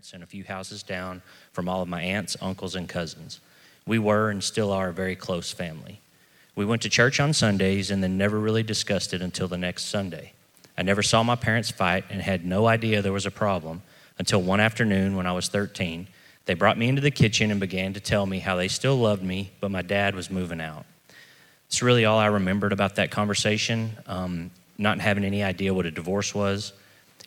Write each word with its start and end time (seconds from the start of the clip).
grandparents 0.00 0.12
and 0.14 0.22
a 0.22 0.26
few 0.26 0.44
houses 0.44 0.82
down 0.82 1.22
from 1.52 1.68
all 1.68 1.82
of 1.82 1.88
my 1.88 2.00
aunts, 2.00 2.36
uncles, 2.40 2.74
and 2.74 2.88
cousins. 2.88 3.40
We 3.86 3.98
were 3.98 4.30
and 4.30 4.42
still 4.42 4.72
are 4.72 4.88
a 4.88 4.92
very 4.92 5.16
close 5.16 5.52
family. 5.52 6.00
We 6.56 6.64
went 6.64 6.82
to 6.82 6.88
church 6.88 7.20
on 7.20 7.32
Sundays 7.32 7.90
and 7.90 8.02
then 8.02 8.16
never 8.16 8.38
really 8.38 8.62
discussed 8.62 9.12
it 9.12 9.22
until 9.22 9.48
the 9.48 9.58
next 9.58 9.84
Sunday. 9.84 10.32
I 10.78 10.82
never 10.82 11.02
saw 11.02 11.22
my 11.22 11.36
parents 11.36 11.70
fight 11.70 12.04
and 12.10 12.22
had 12.22 12.46
no 12.46 12.66
idea 12.66 13.02
there 13.02 13.12
was 13.12 13.26
a 13.26 13.30
problem 13.30 13.82
until 14.18 14.40
one 14.42 14.60
afternoon 14.60 15.16
when 15.16 15.26
I 15.26 15.32
was 15.32 15.48
13. 15.48 16.08
They 16.46 16.54
brought 16.54 16.78
me 16.78 16.88
into 16.88 17.02
the 17.02 17.10
kitchen 17.10 17.50
and 17.50 17.60
began 17.60 17.92
to 17.92 18.00
tell 18.00 18.26
me 18.26 18.38
how 18.38 18.56
they 18.56 18.68
still 18.68 18.96
loved 18.96 19.22
me, 19.22 19.50
but 19.60 19.70
my 19.70 19.82
dad 19.82 20.14
was 20.14 20.30
moving 20.30 20.60
out. 20.60 20.86
It's 21.66 21.82
really 21.82 22.06
all 22.06 22.18
I 22.18 22.26
remembered 22.26 22.72
about 22.72 22.96
that 22.96 23.10
conversation, 23.10 23.92
um, 24.06 24.50
not 24.78 24.98
having 25.00 25.24
any 25.24 25.42
idea 25.42 25.74
what 25.74 25.86
a 25.86 25.90
divorce 25.90 26.34
was. 26.34 26.72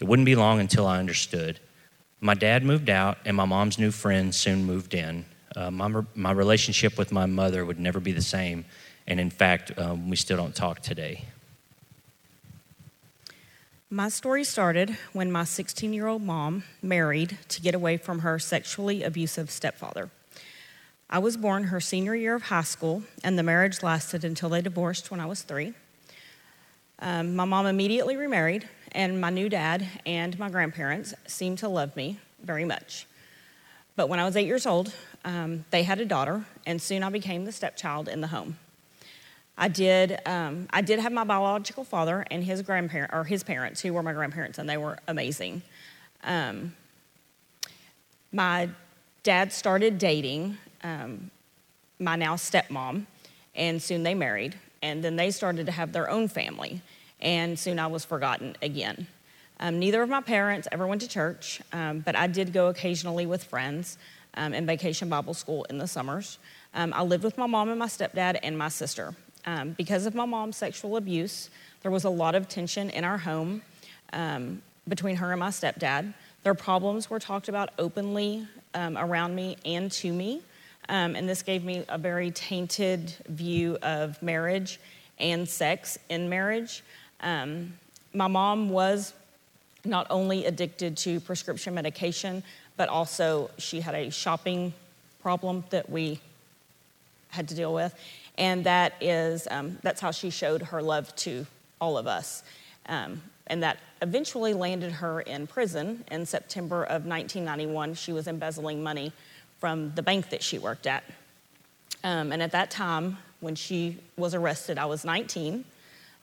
It 0.02 0.06
wouldn't 0.06 0.26
be 0.26 0.36
long 0.36 0.60
until 0.60 0.88
I 0.88 0.98
understood. 0.98 1.60
My 2.24 2.36
dad 2.36 2.64
moved 2.64 2.90
out, 2.90 3.18
and 3.26 3.36
my 3.36 3.44
mom's 3.44 3.78
new 3.78 3.92
friends 3.92 4.38
soon 4.38 4.64
moved 4.64 4.94
in. 4.94 5.26
Uh, 5.58 5.70
my, 5.70 6.04
my 6.16 6.32
relationship 6.32 6.98
with 6.98 7.12
my 7.12 7.26
mother 7.26 7.66
would 7.66 7.82
never 7.82 8.00
be 8.00 8.14
the 8.14 8.22
same, 8.22 8.64
and 9.06 9.20
in 9.20 9.30
fact, 9.30 9.78
um, 9.78 10.10
we 10.10 10.16
still 10.16 10.38
don't 10.38 10.56
talk 10.56 10.80
today. 10.80 11.26
My 13.90 14.08
story 14.08 14.46
started 14.46 14.98
when 15.12 15.34
my 15.34 15.44
16 15.44 15.92
year 15.92 16.08
old 16.08 16.22
mom 16.22 16.64
married 16.82 17.40
to 17.50 17.62
get 17.62 17.76
away 17.76 17.98
from 17.98 18.20
her 18.20 18.40
sexually 18.40 19.04
abusive 19.04 19.52
stepfather. 19.52 20.10
I 21.10 21.20
was 21.20 21.36
born 21.36 21.66
her 21.66 21.82
senior 21.82 22.16
year 22.16 22.36
of 22.36 22.44
high 22.44 22.62
school, 22.62 23.04
and 23.22 23.38
the 23.38 23.44
marriage 23.44 23.84
lasted 23.84 24.24
until 24.24 24.48
they 24.48 24.62
divorced 24.62 25.12
when 25.12 25.20
I 25.20 25.26
was 25.26 25.42
three. 25.42 25.74
Um, 27.00 27.36
my 27.36 27.44
mom 27.44 27.66
immediately 27.66 28.16
remarried, 28.16 28.70
and 28.94 29.20
my 29.20 29.30
new 29.30 29.50
dad 29.50 29.88
and 30.06 30.38
my 30.38 30.50
grandparents 30.50 31.14
seemed 31.28 31.58
to 31.60 31.68
love 31.68 31.96
me 31.96 32.20
very 32.42 32.66
much. 32.66 33.08
But 33.96 34.10
when 34.10 34.20
I 34.20 34.26
was 34.26 34.36
eight 34.36 34.48
years 34.48 34.66
old, 34.66 34.94
um, 35.24 35.66
they 35.72 35.84
had 35.84 36.00
a 36.00 36.06
daughter, 36.06 36.46
and 36.66 36.82
soon 36.82 37.04
I 37.04 37.10
became 37.10 37.46
the 37.46 37.52
stepchild 37.52 38.08
in 38.08 38.22
the 38.22 38.28
home. 38.28 38.58
I 39.58 39.68
did. 39.68 40.20
Um, 40.26 40.68
I 40.72 40.82
did 40.82 41.00
have 41.00 41.12
my 41.12 41.24
biological 41.24 41.84
father 41.84 42.26
and 42.32 42.44
his 42.44 42.62
grandparent 42.64 43.14
or 43.14 43.24
his 43.24 43.44
parents, 43.44 43.82
who 43.82 43.94
were 43.94 44.02
my 44.02 44.14
grandparents, 44.14 44.58
and 44.58 44.68
they 44.68 44.78
were 44.78 44.98
amazing. 45.08 45.62
Um, 46.24 46.74
my 48.32 48.70
dad 49.22 49.54
started 49.54 50.00
dating 50.00 50.58
um, 50.84 51.30
my 52.00 52.16
now 52.16 52.36
stepmom, 52.36 53.06
and 53.56 53.82
soon 53.82 54.04
they 54.04 54.16
married, 54.16 54.56
and 54.82 55.04
then 55.04 55.16
they 55.16 55.30
started 55.30 55.68
to 55.68 55.72
have 55.72 55.94
their 55.94 56.10
own 56.10 56.28
family, 56.28 56.82
and 57.24 57.58
soon 57.58 57.80
I 57.80 57.88
was 57.88 58.06
forgotten 58.06 58.56
again. 58.62 59.08
Um, 59.60 59.80
neither 59.80 60.02
of 60.04 60.10
my 60.10 60.22
parents 60.22 60.68
ever 60.72 60.86
went 60.86 61.02
to 61.02 61.08
church, 61.08 61.62
um, 61.72 62.02
but 62.02 62.16
I 62.16 62.28
did 62.28 62.52
go 62.52 62.68
occasionally 62.68 63.26
with 63.26 63.46
friends 63.46 63.98
um, 64.36 64.54
in 64.54 64.66
vacation 64.66 65.10
Bible 65.10 65.34
school 65.34 65.64
in 65.66 65.78
the 65.78 65.88
summers. 65.88 66.38
Um, 66.74 66.94
I 66.94 67.02
lived 67.04 67.24
with 67.24 67.38
my 67.38 67.48
mom 67.48 67.70
and 67.70 67.80
my 67.80 67.88
stepdad 67.88 68.40
and 68.44 68.58
my 68.58 68.68
sister. 68.68 69.16
Um, 69.46 69.72
because 69.72 70.06
of 70.06 70.16
my 70.16 70.26
mom's 70.26 70.58
sexual 70.58 70.98
abuse, 70.98 71.50
there 71.82 71.92
was 71.92 72.04
a 72.04 72.10
lot 72.10 72.36
of 72.36 72.50
tension 72.50 72.90
in 72.90 73.04
our 73.04 73.18
home 73.18 73.62
um, 74.12 74.62
between 74.88 75.16
her 75.16 75.32
and 75.32 75.40
my 75.40 75.50
stepdad. 75.50 76.14
Their 76.44 76.56
problems 76.56 77.10
were 77.10 77.20
talked 77.20 77.48
about 77.48 77.70
openly 77.80 78.48
around 78.76 79.36
me 79.36 79.56
and 79.66 79.92
to 79.92 80.12
me. 80.12 80.42
And 80.90 81.30
this 81.30 81.42
gave 81.42 81.64
me 81.64 81.86
a 81.88 81.98
very 81.98 82.32
tainted 82.32 83.14
view 83.30 83.78
of 83.82 84.22
marriage 84.22 84.80
and 85.20 85.48
sex 85.48 85.98
in 86.10 86.28
marriage. 86.28 86.84
Um, 87.22 87.74
my 88.14 88.28
mom 88.28 88.70
was 88.70 89.14
not 89.86 90.08
only 90.10 90.46
addicted 90.46 90.98
to 90.98 91.20
prescription 91.20 91.74
medication, 91.74 92.44
but 92.78 92.90
also 92.90 93.50
she 93.58 93.82
had 93.82 93.96
a 93.96 94.10
shopping 94.10 94.74
problem 95.22 95.64
that 95.70 95.90
we 95.90 96.20
had 97.30 97.48
to 97.50 97.56
deal 97.56 97.74
with. 97.74 97.94
And 98.38 98.64
that 98.66 98.94
is, 99.02 99.48
um, 99.52 99.78
that's 99.82 100.02
how 100.02 100.12
she 100.12 100.30
showed 100.30 100.62
her 100.62 100.82
love 100.82 101.16
to 101.18 101.46
all 101.80 101.98
of 101.98 102.08
us. 102.08 102.44
Um, 102.88 103.22
and 103.48 103.62
that 103.64 103.80
eventually 104.02 104.54
landed 104.54 104.92
her 104.92 105.22
in 105.22 105.48
prison 105.48 106.04
in 106.10 106.26
September 106.26 106.84
of 106.84 107.06
1991. 107.06 107.96
She 107.96 108.14
was 108.14 108.28
embezzling 108.28 108.82
money 108.82 109.12
from 109.60 109.94
the 109.96 110.02
bank 110.02 110.30
that 110.30 110.42
she 110.42 110.58
worked 110.58 110.88
at. 110.88 111.04
Um, 112.04 112.32
and 112.32 112.42
at 112.42 112.52
that 112.52 112.72
time, 112.72 113.18
when 113.40 113.56
she 113.56 113.98
was 114.18 114.34
arrested, 114.34 114.78
I 114.78 114.86
was 114.86 115.06
19. 115.06 115.66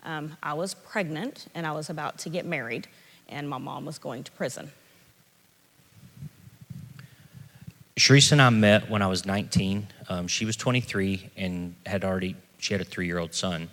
Um, 0.04 0.36
I 0.42 0.54
was 0.54 0.74
pregnant 0.74 1.46
and 1.54 1.66
I 1.66 1.72
was 1.72 1.90
about 1.90 2.18
to 2.18 2.28
get 2.28 2.46
married, 2.46 2.88
and 3.28 3.48
my 3.48 3.58
mom 3.58 3.84
was 3.84 3.98
going 3.98 4.24
to 4.24 4.32
prison. 4.32 4.70
Charece 7.96 8.32
and 8.32 8.40
I 8.40 8.48
met 8.48 8.88
when 8.88 9.02
I 9.02 9.06
was 9.08 9.26
19. 9.26 9.86
Um, 10.08 10.26
she 10.26 10.46
was 10.46 10.56
23 10.56 11.30
and 11.36 11.74
had 11.84 12.02
already, 12.02 12.34
she 12.58 12.72
had 12.72 12.80
a 12.80 12.84
three 12.84 13.06
year 13.06 13.18
old 13.18 13.34
son. 13.34 13.68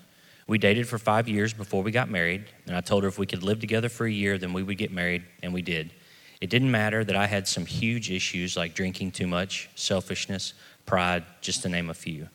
We 0.47 0.57
dated 0.57 0.87
for 0.87 0.97
five 0.97 1.29
years 1.29 1.53
before 1.53 1.83
we 1.83 1.91
got 1.91 2.09
married, 2.09 2.45
and 2.65 2.75
I 2.75 2.81
told 2.81 3.03
her 3.03 3.09
if 3.09 3.17
we 3.17 3.25
could 3.25 3.43
live 3.43 3.59
together 3.59 3.89
for 3.89 4.05
a 4.05 4.11
year, 4.11 4.37
then 4.37 4.53
we 4.53 4.63
would 4.63 4.77
get 4.77 4.91
married, 4.91 5.23
and 5.43 5.53
we 5.53 5.61
did. 5.61 5.91
It 6.39 6.49
didn't 6.49 6.71
matter 6.71 7.03
that 7.03 7.15
I 7.15 7.25
had 7.25 7.47
some 7.47 7.65
huge 7.65 8.11
issues 8.11 8.55
like 8.55 8.73
drinking 8.73 9.11
too 9.11 9.27
much, 9.27 9.69
selfishness, 9.75 10.53
pride, 10.85 11.23
just 11.41 11.63
to 11.63 11.69
name 11.69 11.89
a 11.89 11.93
few. 11.93 12.29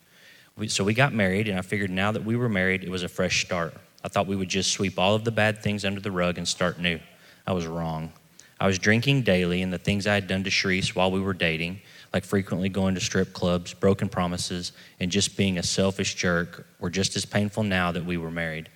We, 0.56 0.68
so 0.68 0.84
we 0.84 0.94
got 0.94 1.12
married, 1.12 1.48
and 1.48 1.58
I 1.58 1.62
figured 1.62 1.90
now 1.90 2.12
that 2.12 2.24
we 2.24 2.36
were 2.36 2.48
married, 2.48 2.84
it 2.84 2.90
was 2.90 3.02
a 3.02 3.08
fresh 3.08 3.44
start. 3.44 3.74
I 4.04 4.08
thought 4.08 4.26
we 4.26 4.36
would 4.36 4.48
just 4.48 4.72
sweep 4.72 4.98
all 4.98 5.14
of 5.14 5.24
the 5.24 5.30
bad 5.30 5.62
things 5.62 5.84
under 5.84 6.00
the 6.00 6.10
rug 6.10 6.36
and 6.36 6.46
start 6.46 6.78
new. 6.78 7.00
I 7.46 7.52
was 7.52 7.66
wrong. 7.66 8.12
I 8.60 8.66
was 8.66 8.78
drinking 8.78 9.22
daily, 9.22 9.62
and 9.62 9.72
the 9.72 9.78
things 9.78 10.06
I 10.06 10.14
had 10.14 10.28
done 10.28 10.44
to 10.44 10.50
Charece 10.50 10.94
while 10.94 11.10
we 11.10 11.20
were 11.20 11.32
dating, 11.32 11.80
like 12.12 12.24
frequently 12.24 12.68
going 12.68 12.94
to 12.94 13.00
strip 13.00 13.32
clubs, 13.32 13.74
broken 13.74 14.08
promises, 14.08 14.72
and 15.00 15.10
just 15.10 15.36
being 15.36 15.58
a 15.58 15.62
selfish 15.62 16.14
jerk, 16.14 16.66
were 16.78 16.90
just 16.90 17.16
as 17.16 17.24
painful 17.24 17.62
now 17.62 17.90
that 17.90 18.04
we 18.04 18.16
were 18.16 18.30
married. 18.30 18.68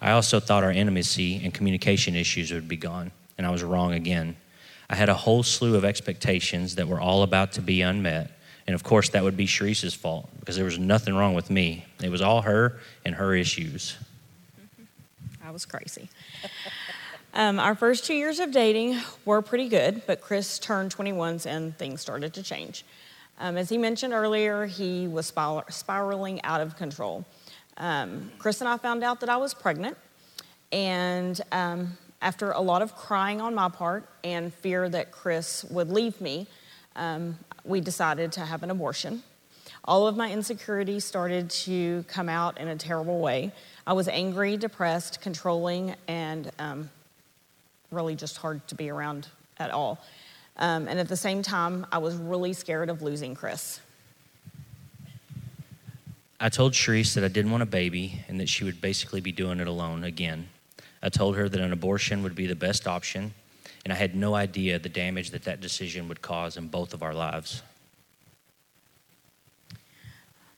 I 0.00 0.12
also 0.12 0.40
thought 0.40 0.64
our 0.64 0.72
intimacy 0.72 1.40
and 1.44 1.52
communication 1.52 2.16
issues 2.16 2.50
would 2.50 2.66
be 2.68 2.76
gone, 2.76 3.12
and 3.36 3.46
I 3.46 3.50
was 3.50 3.62
wrong 3.62 3.92
again. 3.92 4.36
I 4.88 4.96
had 4.96 5.08
a 5.08 5.14
whole 5.14 5.42
slew 5.42 5.76
of 5.76 5.84
expectations 5.84 6.74
that 6.76 6.88
were 6.88 7.00
all 7.00 7.22
about 7.22 7.52
to 7.52 7.62
be 7.62 7.82
unmet. 7.82 8.32
And 8.70 8.76
of 8.76 8.84
course, 8.84 9.08
that 9.08 9.24
would 9.24 9.36
be 9.36 9.46
Charece's 9.46 9.94
fault 9.94 10.28
because 10.38 10.54
there 10.54 10.64
was 10.64 10.78
nothing 10.78 11.16
wrong 11.16 11.34
with 11.34 11.50
me. 11.50 11.86
It 12.00 12.08
was 12.08 12.22
all 12.22 12.42
her 12.42 12.78
and 13.04 13.16
her 13.16 13.34
issues. 13.34 13.96
I 15.44 15.50
was 15.50 15.66
crazy. 15.66 16.08
Um, 17.34 17.58
our 17.58 17.74
first 17.74 18.04
two 18.04 18.14
years 18.14 18.38
of 18.38 18.52
dating 18.52 18.96
were 19.24 19.42
pretty 19.42 19.68
good, 19.68 20.02
but 20.06 20.20
Chris 20.20 20.60
turned 20.60 20.92
21 20.92 21.40
and 21.46 21.76
things 21.78 22.00
started 22.00 22.32
to 22.34 22.44
change. 22.44 22.84
Um, 23.40 23.56
as 23.56 23.68
he 23.68 23.76
mentioned 23.76 24.12
earlier, 24.12 24.66
he 24.66 25.08
was 25.08 25.26
spiraling 25.26 26.40
out 26.44 26.60
of 26.60 26.76
control. 26.76 27.24
Um, 27.76 28.30
Chris 28.38 28.60
and 28.60 28.68
I 28.68 28.76
found 28.76 29.02
out 29.02 29.18
that 29.18 29.28
I 29.28 29.36
was 29.36 29.52
pregnant, 29.52 29.96
and 30.70 31.40
um, 31.50 31.98
after 32.22 32.52
a 32.52 32.60
lot 32.60 32.82
of 32.82 32.94
crying 32.94 33.40
on 33.40 33.52
my 33.52 33.68
part 33.68 34.08
and 34.22 34.54
fear 34.54 34.88
that 34.88 35.10
Chris 35.10 35.64
would 35.64 35.90
leave 35.90 36.20
me, 36.20 36.46
um, 36.96 37.38
we 37.64 37.80
decided 37.80 38.32
to 38.32 38.40
have 38.40 38.62
an 38.62 38.70
abortion. 38.70 39.22
All 39.84 40.06
of 40.06 40.16
my 40.16 40.30
insecurities 40.30 41.04
started 41.04 41.50
to 41.50 42.04
come 42.08 42.28
out 42.28 42.58
in 42.58 42.68
a 42.68 42.76
terrible 42.76 43.20
way. 43.20 43.52
I 43.86 43.94
was 43.94 44.08
angry, 44.08 44.56
depressed, 44.56 45.20
controlling, 45.20 45.94
and 46.06 46.50
um, 46.58 46.90
really 47.90 48.14
just 48.14 48.36
hard 48.36 48.66
to 48.68 48.74
be 48.74 48.90
around 48.90 49.28
at 49.58 49.70
all. 49.70 49.98
Um, 50.56 50.88
and 50.88 50.98
at 50.98 51.08
the 51.08 51.16
same 51.16 51.42
time, 51.42 51.86
I 51.90 51.98
was 51.98 52.14
really 52.16 52.52
scared 52.52 52.90
of 52.90 53.02
losing 53.02 53.34
Chris. 53.34 53.80
I 56.38 56.48
told 56.48 56.72
Charece 56.72 57.14
that 57.14 57.24
I 57.24 57.28
didn't 57.28 57.50
want 57.50 57.62
a 57.62 57.66
baby 57.66 58.24
and 58.28 58.40
that 58.40 58.48
she 58.48 58.64
would 58.64 58.80
basically 58.80 59.20
be 59.20 59.32
doing 59.32 59.60
it 59.60 59.66
alone 59.66 60.04
again. 60.04 60.48
I 61.02 61.08
told 61.08 61.36
her 61.36 61.48
that 61.48 61.60
an 61.60 61.72
abortion 61.72 62.22
would 62.22 62.34
be 62.34 62.46
the 62.46 62.54
best 62.54 62.86
option, 62.86 63.34
and 63.84 63.92
I 63.92 63.96
had 63.96 64.14
no 64.14 64.34
idea 64.34 64.78
the 64.78 64.88
damage 64.88 65.30
that 65.30 65.44
that 65.44 65.60
decision 65.60 66.08
would 66.08 66.22
cause 66.22 66.56
in 66.56 66.68
both 66.68 66.92
of 66.92 67.02
our 67.02 67.14
lives. 67.14 67.62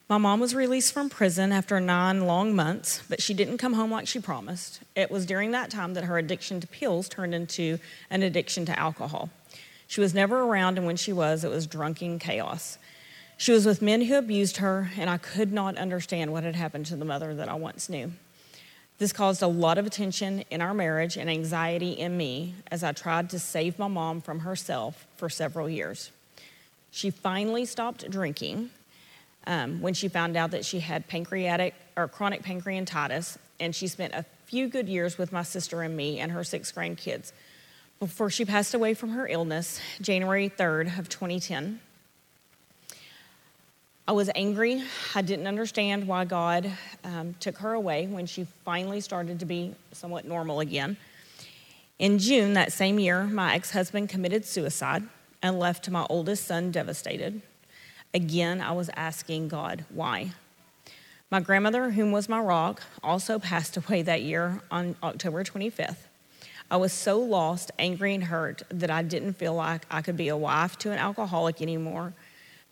My 0.09 0.19
mom 0.19 0.41
was 0.41 0.55
released 0.55 0.93
from 0.93 1.09
prison 1.09 1.53
after 1.53 1.81
nine 1.81 2.27
long 2.27 2.55
months, 2.55 3.03
but 3.09 3.23
she 3.23 3.33
didn't 3.33 3.59
come 3.59 3.73
home 3.73 3.91
like 3.91 4.07
she 4.07 4.21
promised. 4.21 4.81
It 4.95 5.11
was 5.11 5.25
during 5.25 5.53
that 5.53 5.71
time 5.71 5.95
that 5.95 6.05
her 6.05 6.19
addiction 6.19 6.61
to 6.61 6.67
pills 6.67 7.09
turned 7.09 7.35
into 7.35 7.79
an 8.11 8.23
addiction 8.23 8.67
to 8.67 8.79
alcohol. 8.79 9.31
She 9.87 10.01
was 10.01 10.13
never 10.13 10.43
around, 10.43 10.77
and 10.77 10.87
when 10.87 10.97
she 10.97 11.13
was, 11.13 11.45
it 11.45 11.51
was 11.51 11.67
drunken 11.67 12.19
chaos. 12.19 12.77
She 13.39 13.53
was 13.53 13.65
with 13.65 13.81
men 13.81 14.03
who 14.03 14.17
abused 14.17 14.59
her, 14.59 14.91
and 14.99 15.09
I 15.09 15.17
could 15.17 15.53
not 15.53 15.79
understand 15.79 16.33
what 16.33 16.45
had 16.45 16.57
happened 16.57 16.87
to 16.87 16.97
the 16.97 17.05
mother 17.05 17.35
that 17.35 17.49
I 17.49 17.55
once 17.55 17.89
knew. 17.89 18.13
This 19.03 19.13
caused 19.13 19.43
a 19.43 19.49
lot 19.49 19.79
of 19.79 19.87
attention 19.87 20.45
in 20.49 20.63
our 20.63 20.73
marriage 20.73 21.17
and 21.17 21.29
anxiety 21.29 21.91
in 21.91 22.17
me 22.17 22.55
as 22.71 22.85
I 22.85 22.93
tried 22.93 23.31
to 23.31 23.41
save 23.41 23.77
my 23.77 23.89
mom 23.89 24.21
from 24.21 24.39
herself 24.39 25.09
for 25.17 25.29
several 25.29 25.69
years. 25.69 26.13
She 26.93 27.11
finally 27.11 27.65
stopped 27.65 28.09
drinking 28.09 28.71
um, 29.45 29.81
when 29.81 29.93
she 29.93 30.07
found 30.07 30.37
out 30.37 30.53
that 30.53 30.65
she 30.65 30.79
had 30.79 31.09
pancreatic 31.09 31.75
or 31.97 32.07
chronic 32.07 32.45
pancreatitis, 32.45 33.39
and 33.59 33.75
she 33.75 33.89
spent 33.89 34.15
a 34.15 34.25
few 34.45 34.69
good 34.69 34.89
years 34.89 35.19
with 35.19 35.33
my 35.33 35.43
sister 35.43 35.83
and 35.83 35.97
me 35.97 36.21
and 36.21 36.31
her 36.31 36.45
six 36.45 36.71
grandkids. 36.71 37.33
before 37.99 38.31
she 38.31 38.45
passed 38.45 38.73
away 38.73 38.95
from 38.95 39.09
her 39.11 39.27
illness, 39.27 39.81
January 40.01 40.49
3rd 40.49 40.97
of 40.97 41.09
2010. 41.09 41.81
I 44.07 44.13
was 44.13 44.29
angry. 44.35 44.83
I 45.15 45.23
didn't 45.23 45.47
understand 45.47 46.09
why 46.09 46.25
God 46.25 46.69
um, 47.05 47.35
took 47.39 47.59
her 47.59 47.73
away 47.73 48.09
when 48.09 48.27
she 48.27 48.47
finally 48.65 49.01
started 49.01 49.39
to 49.41 49.47
be 49.47 49.77
somewhat 49.93 50.25
normal 50.25 50.59
again. 50.59 50.97
In 52.01 52.19
June 52.19 52.55
that 52.55 52.73
same 52.73 52.99
year, 52.99 53.25
my 53.25 53.55
ex 53.55 53.71
husband 53.71 54.09
committed 54.09 54.45
suicide 54.45 55.05
and 55.41 55.61
left 55.61 55.89
my 55.89 56.05
oldest 56.11 56.49
son 56.49 56.73
devastated. 56.73 57.43
Again, 58.13 58.61
I 58.61 58.73
was 58.73 58.91
asking 58.97 59.49
God 59.49 59.85
why. 59.89 60.33
My 61.31 61.39
grandmother, 61.39 61.91
whom 61.91 62.11
was 62.11 62.29
my 62.29 62.41
rock, 62.41 62.83
also 63.05 63.39
passed 63.39 63.77
away 63.77 64.03
that 64.03 64.23
year 64.23 64.63
on 64.69 64.97
October 65.01 65.45
25th. 65.45 66.09
I 66.73 66.77
was 66.77 66.93
so 66.93 67.21
lost, 67.21 67.71
angry, 67.79 68.15
and 68.15 68.25
hurt 68.25 68.63
that 68.69 68.91
I 68.91 69.03
didn't 69.03 69.35
feel 69.35 69.55
like 69.55 69.87
I 69.91 70.03
could 70.03 70.17
be 70.17 70.29
a 70.29 70.37
wife 70.37 70.77
to 70.79 70.91
an 70.91 70.99
alcoholic 70.99 71.63
anymore, 71.63 72.15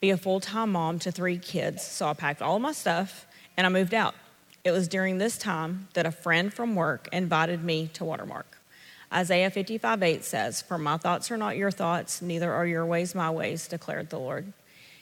be 0.00 0.10
a 0.10 0.16
full 0.16 0.40
time 0.40 0.72
mom 0.72 0.98
to 1.00 1.12
three 1.12 1.38
kids. 1.38 1.86
So 1.86 2.08
I 2.08 2.14
packed 2.14 2.42
all 2.42 2.58
my 2.58 2.72
stuff 2.72 3.26
and 3.56 3.66
I 3.66 3.70
moved 3.70 3.94
out. 3.94 4.14
It 4.64 4.72
was 4.72 4.88
during 4.88 5.18
this 5.18 5.38
time 5.38 5.88
that 5.94 6.06
a 6.06 6.10
friend 6.10 6.52
from 6.52 6.74
work 6.74 7.08
invited 7.12 7.62
me 7.62 7.88
to 7.94 8.04
Watermark. 8.04 8.58
Isaiah 9.12 9.50
55 9.50 10.02
8 10.02 10.24
says, 10.24 10.62
For 10.62 10.78
my 10.78 10.96
thoughts 10.96 11.30
are 11.30 11.36
not 11.36 11.56
your 11.56 11.70
thoughts, 11.70 12.22
neither 12.22 12.52
are 12.52 12.66
your 12.66 12.86
ways 12.86 13.14
my 13.14 13.30
ways, 13.30 13.66
declared 13.66 14.10
the 14.10 14.18
Lord. 14.18 14.52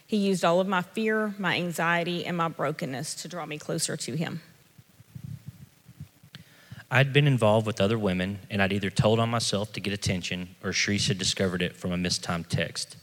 He 0.07 0.17
used 0.17 0.45
all 0.45 0.61
of 0.61 0.67
my 0.67 0.81
fear, 0.81 1.35
my 1.39 1.57
anxiety, 1.57 2.25
and 2.25 2.37
my 2.37 2.49
brokenness 2.49 3.15
to 3.17 3.29
draw 3.29 3.45
me 3.45 3.59
closer 3.59 3.97
to 3.97 4.15
Him. 4.15 4.41
I'd 6.91 7.13
been 7.13 7.27
involved 7.27 7.67
with 7.67 7.83
other 7.83 7.99
women, 7.99 8.39
and 8.49 8.63
I'd 8.63 8.73
either 8.73 8.89
told 8.89 9.21
on 9.21 9.29
myself 9.29 9.75
to 9.75 9.81
get 9.81 9.93
attention 9.93 10.57
or 10.65 10.73
Charece 10.73 11.09
had 11.09 11.19
discovered 11.19 11.61
it 11.61 11.77
from 11.77 11.93
a 11.93 11.99
mistimed 11.99 12.49
text. 12.49 12.97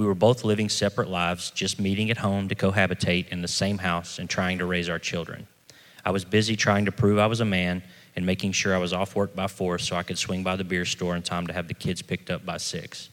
We 0.00 0.06
were 0.06 0.14
both 0.14 0.44
living 0.44 0.70
separate 0.70 1.10
lives, 1.10 1.50
just 1.50 1.78
meeting 1.78 2.10
at 2.10 2.16
home 2.16 2.48
to 2.48 2.54
cohabitate 2.54 3.28
in 3.28 3.42
the 3.42 3.48
same 3.48 3.76
house 3.76 4.18
and 4.18 4.30
trying 4.30 4.56
to 4.56 4.64
raise 4.64 4.88
our 4.88 4.98
children. 4.98 5.46
I 6.06 6.10
was 6.10 6.24
busy 6.24 6.56
trying 6.56 6.86
to 6.86 6.90
prove 6.90 7.18
I 7.18 7.26
was 7.26 7.40
a 7.40 7.44
man 7.44 7.82
and 8.16 8.24
making 8.24 8.52
sure 8.52 8.74
I 8.74 8.78
was 8.78 8.94
off 8.94 9.14
work 9.14 9.36
by 9.36 9.46
four 9.46 9.78
so 9.78 9.96
I 9.96 10.02
could 10.02 10.16
swing 10.16 10.42
by 10.42 10.56
the 10.56 10.64
beer 10.64 10.86
store 10.86 11.16
in 11.16 11.22
time 11.22 11.46
to 11.48 11.52
have 11.52 11.68
the 11.68 11.74
kids 11.74 12.00
picked 12.00 12.30
up 12.30 12.46
by 12.46 12.56
six. 12.56 13.10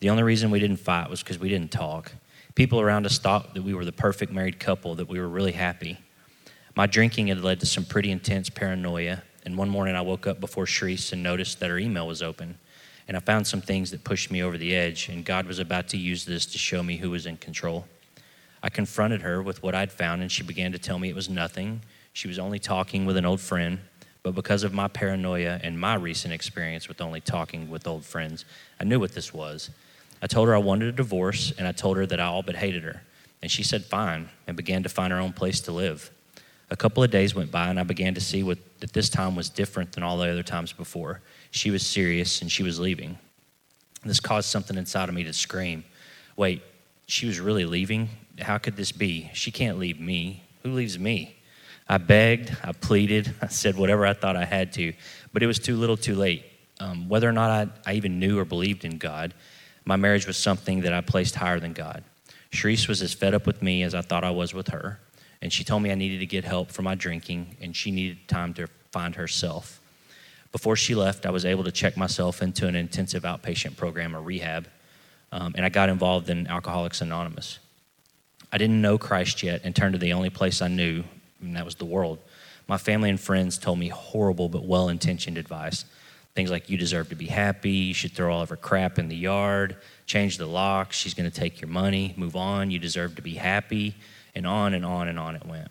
The 0.00 0.08
only 0.08 0.22
reason 0.22 0.50
we 0.50 0.60
didn't 0.60 0.78
fight 0.78 1.10
was 1.10 1.22
because 1.22 1.38
we 1.38 1.50
didn't 1.50 1.72
talk. 1.72 2.10
People 2.54 2.80
around 2.80 3.04
us 3.04 3.18
thought 3.18 3.52
that 3.52 3.62
we 3.62 3.74
were 3.74 3.84
the 3.84 3.92
perfect 3.92 4.32
married 4.32 4.58
couple, 4.58 4.94
that 4.94 5.10
we 5.10 5.20
were 5.20 5.28
really 5.28 5.52
happy. 5.52 5.98
My 6.74 6.86
drinking 6.86 7.26
had 7.26 7.42
led 7.42 7.60
to 7.60 7.66
some 7.66 7.84
pretty 7.84 8.10
intense 8.10 8.48
paranoia, 8.48 9.24
and 9.44 9.58
one 9.58 9.68
morning 9.68 9.94
I 9.94 10.00
woke 10.00 10.26
up 10.26 10.40
before 10.40 10.64
Charece 10.64 11.12
and 11.12 11.22
noticed 11.22 11.60
that 11.60 11.68
her 11.68 11.78
email 11.78 12.06
was 12.06 12.22
open. 12.22 12.56
And 13.10 13.16
I 13.16 13.20
found 13.20 13.44
some 13.44 13.60
things 13.60 13.90
that 13.90 14.04
pushed 14.04 14.30
me 14.30 14.40
over 14.40 14.56
the 14.56 14.72
edge, 14.72 15.08
and 15.08 15.24
God 15.24 15.46
was 15.46 15.58
about 15.58 15.88
to 15.88 15.96
use 15.96 16.24
this 16.24 16.46
to 16.46 16.58
show 16.58 16.80
me 16.80 16.98
who 16.98 17.10
was 17.10 17.26
in 17.26 17.38
control. 17.38 17.86
I 18.62 18.68
confronted 18.68 19.22
her 19.22 19.42
with 19.42 19.64
what 19.64 19.74
I'd 19.74 19.90
found, 19.90 20.22
and 20.22 20.30
she 20.30 20.44
began 20.44 20.70
to 20.70 20.78
tell 20.78 20.96
me 20.96 21.08
it 21.08 21.16
was 21.16 21.28
nothing. 21.28 21.82
She 22.12 22.28
was 22.28 22.38
only 22.38 22.60
talking 22.60 23.06
with 23.06 23.16
an 23.16 23.24
old 23.24 23.40
friend. 23.40 23.80
But 24.22 24.36
because 24.36 24.62
of 24.62 24.72
my 24.72 24.86
paranoia 24.86 25.58
and 25.60 25.76
my 25.76 25.96
recent 25.96 26.32
experience 26.32 26.86
with 26.86 27.00
only 27.00 27.20
talking 27.20 27.68
with 27.68 27.84
old 27.84 28.04
friends, 28.04 28.44
I 28.78 28.84
knew 28.84 29.00
what 29.00 29.12
this 29.12 29.34
was. 29.34 29.70
I 30.22 30.28
told 30.28 30.46
her 30.46 30.54
I 30.54 30.58
wanted 30.58 30.86
a 30.90 30.92
divorce, 30.92 31.52
and 31.58 31.66
I 31.66 31.72
told 31.72 31.96
her 31.96 32.06
that 32.06 32.20
I 32.20 32.26
all 32.26 32.44
but 32.44 32.54
hated 32.54 32.84
her. 32.84 33.02
And 33.42 33.50
she 33.50 33.64
said 33.64 33.84
fine, 33.84 34.28
and 34.46 34.56
began 34.56 34.84
to 34.84 34.88
find 34.88 35.12
her 35.12 35.18
own 35.18 35.32
place 35.32 35.60
to 35.62 35.72
live. 35.72 36.12
A 36.70 36.76
couple 36.76 37.02
of 37.02 37.10
days 37.10 37.34
went 37.34 37.50
by, 37.50 37.70
and 37.70 37.80
I 37.80 37.82
began 37.82 38.14
to 38.14 38.20
see 38.20 38.44
what, 38.44 38.58
that 38.78 38.92
this 38.92 39.08
time 39.08 39.34
was 39.34 39.48
different 39.48 39.90
than 39.94 40.04
all 40.04 40.16
the 40.16 40.30
other 40.30 40.44
times 40.44 40.72
before. 40.72 41.22
She 41.50 41.70
was 41.70 41.84
serious, 41.84 42.42
and 42.42 42.50
she 42.50 42.62
was 42.62 42.78
leaving. 42.78 43.18
This 44.04 44.20
caused 44.20 44.48
something 44.48 44.76
inside 44.76 45.08
of 45.08 45.14
me 45.14 45.24
to 45.24 45.32
scream 45.32 45.84
Wait, 46.36 46.62
she 47.06 47.26
was 47.26 47.38
really 47.38 47.66
leaving? 47.66 48.08
How 48.38 48.56
could 48.56 48.74
this 48.74 48.92
be? 48.92 49.30
She 49.34 49.50
can't 49.50 49.78
leave 49.78 50.00
me. 50.00 50.42
Who 50.62 50.72
leaves 50.72 50.98
me? 50.98 51.36
I 51.86 51.98
begged, 51.98 52.56
I 52.64 52.72
pleaded, 52.72 53.34
I 53.42 53.48
said 53.48 53.76
whatever 53.76 54.06
I 54.06 54.14
thought 54.14 54.36
I 54.36 54.46
had 54.46 54.72
to, 54.74 54.94
but 55.34 55.42
it 55.42 55.46
was 55.46 55.58
too 55.58 55.76
little 55.76 55.98
too 55.98 56.14
late. 56.14 56.44
Um, 56.78 57.10
whether 57.10 57.28
or 57.28 57.32
not 57.32 57.50
I, 57.50 57.90
I 57.90 57.94
even 57.94 58.18
knew 58.18 58.38
or 58.38 58.46
believed 58.46 58.86
in 58.86 58.96
God, 58.96 59.34
my 59.84 59.96
marriage 59.96 60.26
was 60.26 60.38
something 60.38 60.80
that 60.80 60.94
I 60.94 61.02
placed 61.02 61.34
higher 61.34 61.60
than 61.60 61.74
God. 61.74 62.04
Charece 62.52 62.88
was 62.88 63.02
as 63.02 63.12
fed 63.12 63.34
up 63.34 63.46
with 63.46 63.60
me 63.60 63.82
as 63.82 63.94
I 63.94 64.00
thought 64.00 64.24
I 64.24 64.30
was 64.30 64.54
with 64.54 64.68
her, 64.68 64.98
and 65.42 65.52
she 65.52 65.62
told 65.62 65.82
me 65.82 65.90
I 65.90 65.94
needed 65.94 66.20
to 66.20 66.26
get 66.26 66.44
help 66.44 66.70
for 66.70 66.80
my 66.80 66.94
drinking, 66.94 67.56
and 67.60 67.76
she 67.76 67.90
needed 67.90 68.28
time 68.28 68.54
to 68.54 68.66
find 68.92 69.16
herself. 69.16 69.80
Before 70.52 70.74
she 70.76 70.94
left, 70.94 71.26
I 71.26 71.30
was 71.30 71.44
able 71.44 71.64
to 71.64 71.72
check 71.72 71.96
myself 71.96 72.42
into 72.42 72.66
an 72.66 72.74
intensive 72.74 73.22
outpatient 73.22 73.76
program 73.76 74.16
or 74.16 74.20
rehab, 74.20 74.66
um, 75.30 75.52
and 75.56 75.64
I 75.64 75.68
got 75.68 75.88
involved 75.88 76.28
in 76.28 76.48
Alcoholics 76.48 77.00
Anonymous. 77.00 77.60
I 78.52 78.58
didn't 78.58 78.82
know 78.82 78.98
Christ 78.98 79.42
yet 79.42 79.60
and 79.62 79.76
turned 79.76 79.92
to 79.92 79.98
the 79.98 80.12
only 80.12 80.30
place 80.30 80.60
I 80.60 80.68
knew, 80.68 81.04
and 81.40 81.54
that 81.56 81.64
was 81.64 81.76
the 81.76 81.84
world. 81.84 82.18
My 82.66 82.78
family 82.78 83.10
and 83.10 83.20
friends 83.20 83.58
told 83.58 83.78
me 83.78 83.88
horrible 83.88 84.48
but 84.48 84.64
well 84.64 84.88
intentioned 84.88 85.38
advice. 85.38 85.84
Things 86.34 86.50
like, 86.50 86.68
you 86.68 86.78
deserve 86.78 87.08
to 87.08 87.16
be 87.16 87.26
happy, 87.26 87.70
you 87.70 87.94
should 87.94 88.12
throw 88.12 88.32
all 88.32 88.42
of 88.42 88.48
her 88.48 88.56
crap 88.56 88.98
in 88.98 89.08
the 89.08 89.16
yard, 89.16 89.76
change 90.06 90.38
the 90.38 90.46
locks, 90.46 90.96
she's 90.96 91.14
going 91.14 91.30
to 91.30 91.36
take 91.36 91.60
your 91.60 91.68
money, 91.68 92.14
move 92.16 92.36
on, 92.36 92.70
you 92.70 92.78
deserve 92.78 93.16
to 93.16 93.22
be 93.22 93.34
happy, 93.34 93.94
and 94.34 94.46
on 94.46 94.74
and 94.74 94.84
on 94.84 95.08
and 95.08 95.18
on 95.18 95.36
it 95.36 95.44
went. 95.46 95.70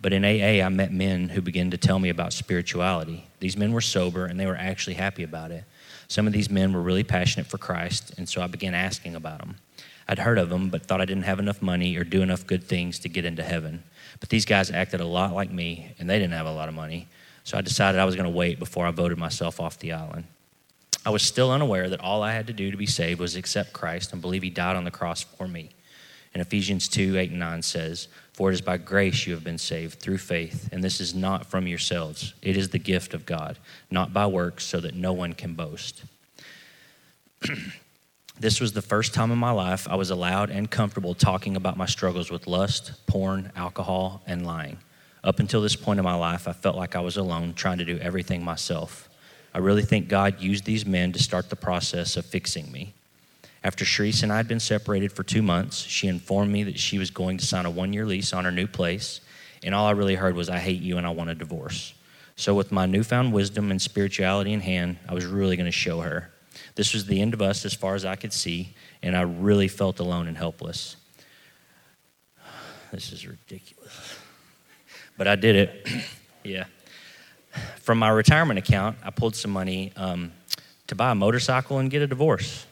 But 0.00 0.12
in 0.12 0.24
AA, 0.24 0.64
I 0.64 0.68
met 0.68 0.92
men 0.92 1.28
who 1.28 1.40
began 1.40 1.70
to 1.70 1.76
tell 1.76 1.98
me 1.98 2.08
about 2.08 2.32
spirituality. 2.32 3.26
These 3.40 3.56
men 3.56 3.72
were 3.72 3.80
sober 3.80 4.26
and 4.26 4.38
they 4.38 4.46
were 4.46 4.56
actually 4.56 4.94
happy 4.94 5.24
about 5.24 5.50
it. 5.50 5.64
Some 6.06 6.26
of 6.26 6.32
these 6.32 6.48
men 6.48 6.72
were 6.72 6.80
really 6.80 7.04
passionate 7.04 7.46
for 7.46 7.58
Christ, 7.58 8.14
and 8.16 8.28
so 8.28 8.40
I 8.40 8.46
began 8.46 8.74
asking 8.74 9.14
about 9.14 9.40
them. 9.40 9.56
I'd 10.08 10.20
heard 10.20 10.38
of 10.38 10.48
them, 10.48 10.70
but 10.70 10.86
thought 10.86 11.02
I 11.02 11.04
didn't 11.04 11.24
have 11.24 11.38
enough 11.38 11.60
money 11.60 11.96
or 11.96 12.04
do 12.04 12.22
enough 12.22 12.46
good 12.46 12.64
things 12.64 12.98
to 13.00 13.10
get 13.10 13.26
into 13.26 13.42
heaven. 13.42 13.82
But 14.20 14.30
these 14.30 14.46
guys 14.46 14.70
acted 14.70 15.00
a 15.00 15.06
lot 15.06 15.34
like 15.34 15.50
me, 15.50 15.92
and 15.98 16.08
they 16.08 16.18
didn't 16.18 16.32
have 16.32 16.46
a 16.46 16.52
lot 16.52 16.68
of 16.68 16.74
money. 16.74 17.08
So 17.44 17.58
I 17.58 17.60
decided 17.60 18.00
I 18.00 18.06
was 18.06 18.16
going 18.16 18.30
to 18.30 18.34
wait 18.34 18.58
before 18.58 18.86
I 18.86 18.90
voted 18.90 19.18
myself 19.18 19.60
off 19.60 19.78
the 19.78 19.92
island. 19.92 20.24
I 21.04 21.10
was 21.10 21.22
still 21.22 21.50
unaware 21.50 21.90
that 21.90 22.00
all 22.00 22.22
I 22.22 22.32
had 22.32 22.46
to 22.46 22.52
do 22.54 22.70
to 22.70 22.76
be 22.76 22.86
saved 22.86 23.20
was 23.20 23.36
accept 23.36 23.74
Christ 23.74 24.12
and 24.12 24.22
believe 24.22 24.42
He 24.42 24.50
died 24.50 24.76
on 24.76 24.84
the 24.84 24.90
cross 24.90 25.22
for 25.22 25.46
me. 25.46 25.70
And 26.34 26.40
Ephesians 26.40 26.88
2 26.88 27.16
8 27.18 27.30
and 27.30 27.40
9 27.40 27.62
says, 27.62 28.08
For 28.32 28.50
it 28.50 28.54
is 28.54 28.60
by 28.60 28.76
grace 28.76 29.26
you 29.26 29.34
have 29.34 29.44
been 29.44 29.58
saved 29.58 30.00
through 30.00 30.18
faith, 30.18 30.68
and 30.72 30.82
this 30.82 31.00
is 31.00 31.14
not 31.14 31.46
from 31.46 31.66
yourselves. 31.66 32.34
It 32.42 32.56
is 32.56 32.68
the 32.68 32.78
gift 32.78 33.14
of 33.14 33.26
God, 33.26 33.58
not 33.90 34.12
by 34.12 34.26
works, 34.26 34.64
so 34.64 34.80
that 34.80 34.94
no 34.94 35.12
one 35.12 35.32
can 35.32 35.54
boast. 35.54 36.02
This 38.40 38.60
was 38.60 38.72
the 38.72 38.82
first 38.82 39.14
time 39.14 39.32
in 39.32 39.38
my 39.38 39.50
life 39.50 39.88
I 39.88 39.96
was 39.96 40.10
allowed 40.10 40.50
and 40.50 40.70
comfortable 40.70 41.12
talking 41.12 41.56
about 41.56 41.76
my 41.76 41.86
struggles 41.86 42.30
with 42.30 42.46
lust, 42.46 42.92
porn, 43.06 43.50
alcohol, 43.56 44.22
and 44.28 44.46
lying. 44.46 44.78
Up 45.24 45.40
until 45.40 45.60
this 45.60 45.74
point 45.74 45.98
in 45.98 46.04
my 46.04 46.14
life, 46.14 46.46
I 46.46 46.52
felt 46.52 46.76
like 46.76 46.94
I 46.94 47.00
was 47.00 47.16
alone 47.16 47.54
trying 47.54 47.78
to 47.78 47.84
do 47.84 47.98
everything 47.98 48.44
myself. 48.44 49.08
I 49.52 49.58
really 49.58 49.82
think 49.82 50.08
God 50.08 50.40
used 50.40 50.64
these 50.64 50.86
men 50.86 51.12
to 51.14 51.18
start 51.18 51.50
the 51.50 51.56
process 51.56 52.16
of 52.16 52.26
fixing 52.26 52.70
me. 52.70 52.94
After 53.64 53.84
Charece 53.84 54.22
and 54.22 54.32
I 54.32 54.36
had 54.36 54.48
been 54.48 54.60
separated 54.60 55.12
for 55.12 55.24
two 55.24 55.42
months, 55.42 55.78
she 55.78 56.06
informed 56.06 56.52
me 56.52 56.62
that 56.64 56.78
she 56.78 56.98
was 56.98 57.10
going 57.10 57.38
to 57.38 57.46
sign 57.46 57.66
a 57.66 57.70
one 57.70 57.92
year 57.92 58.06
lease 58.06 58.32
on 58.32 58.44
her 58.44 58.52
new 58.52 58.66
place, 58.66 59.20
and 59.62 59.74
all 59.74 59.86
I 59.86 59.92
really 59.92 60.14
heard 60.14 60.36
was, 60.36 60.48
I 60.48 60.58
hate 60.58 60.80
you 60.80 60.98
and 60.98 61.06
I 61.06 61.10
want 61.10 61.30
a 61.30 61.34
divorce. 61.34 61.94
So, 62.36 62.54
with 62.54 62.70
my 62.70 62.86
newfound 62.86 63.32
wisdom 63.32 63.72
and 63.72 63.82
spirituality 63.82 64.52
in 64.52 64.60
hand, 64.60 64.98
I 65.08 65.14
was 65.14 65.26
really 65.26 65.56
going 65.56 65.66
to 65.66 65.72
show 65.72 66.00
her. 66.00 66.30
This 66.76 66.94
was 66.94 67.06
the 67.06 67.20
end 67.20 67.34
of 67.34 67.42
us 67.42 67.64
as 67.64 67.74
far 67.74 67.96
as 67.96 68.04
I 68.04 68.14
could 68.14 68.32
see, 68.32 68.74
and 69.02 69.16
I 69.16 69.22
really 69.22 69.66
felt 69.66 69.98
alone 69.98 70.28
and 70.28 70.36
helpless. 70.36 70.96
This 72.92 73.12
is 73.12 73.26
ridiculous. 73.26 74.18
But 75.16 75.26
I 75.26 75.34
did 75.34 75.56
it. 75.56 75.88
yeah. 76.44 76.64
From 77.80 77.98
my 77.98 78.08
retirement 78.08 78.58
account, 78.58 78.96
I 79.02 79.10
pulled 79.10 79.34
some 79.34 79.50
money 79.50 79.92
um, 79.96 80.32
to 80.86 80.94
buy 80.94 81.10
a 81.10 81.14
motorcycle 81.14 81.78
and 81.78 81.90
get 81.90 82.02
a 82.02 82.06
divorce. 82.06 82.66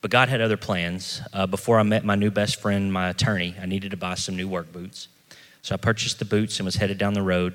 But 0.00 0.10
God 0.10 0.28
had 0.28 0.40
other 0.40 0.56
plans. 0.56 1.20
Uh, 1.32 1.46
before 1.46 1.78
I 1.78 1.82
met 1.82 2.04
my 2.04 2.14
new 2.14 2.30
best 2.30 2.60
friend, 2.60 2.92
my 2.92 3.10
attorney, 3.10 3.54
I 3.60 3.66
needed 3.66 3.90
to 3.90 3.96
buy 3.96 4.14
some 4.14 4.36
new 4.36 4.48
work 4.48 4.72
boots. 4.72 5.08
So 5.62 5.74
I 5.74 5.78
purchased 5.78 6.18
the 6.18 6.24
boots 6.24 6.58
and 6.58 6.64
was 6.64 6.76
headed 6.76 6.96
down 6.98 7.14
the 7.14 7.22
road 7.22 7.54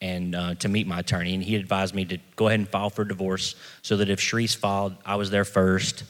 and 0.00 0.34
uh, 0.34 0.54
to 0.56 0.68
meet 0.68 0.86
my 0.86 1.00
attorney, 1.00 1.34
and 1.34 1.42
he 1.42 1.56
advised 1.56 1.94
me 1.94 2.04
to 2.04 2.18
go 2.36 2.48
ahead 2.48 2.60
and 2.60 2.68
file 2.68 2.90
for 2.90 3.04
divorce, 3.04 3.54
so 3.82 3.96
that 3.96 4.10
if 4.10 4.20
Charece 4.20 4.54
filed, 4.54 4.94
I 5.04 5.16
was 5.16 5.30
there 5.30 5.44
first, 5.44 6.04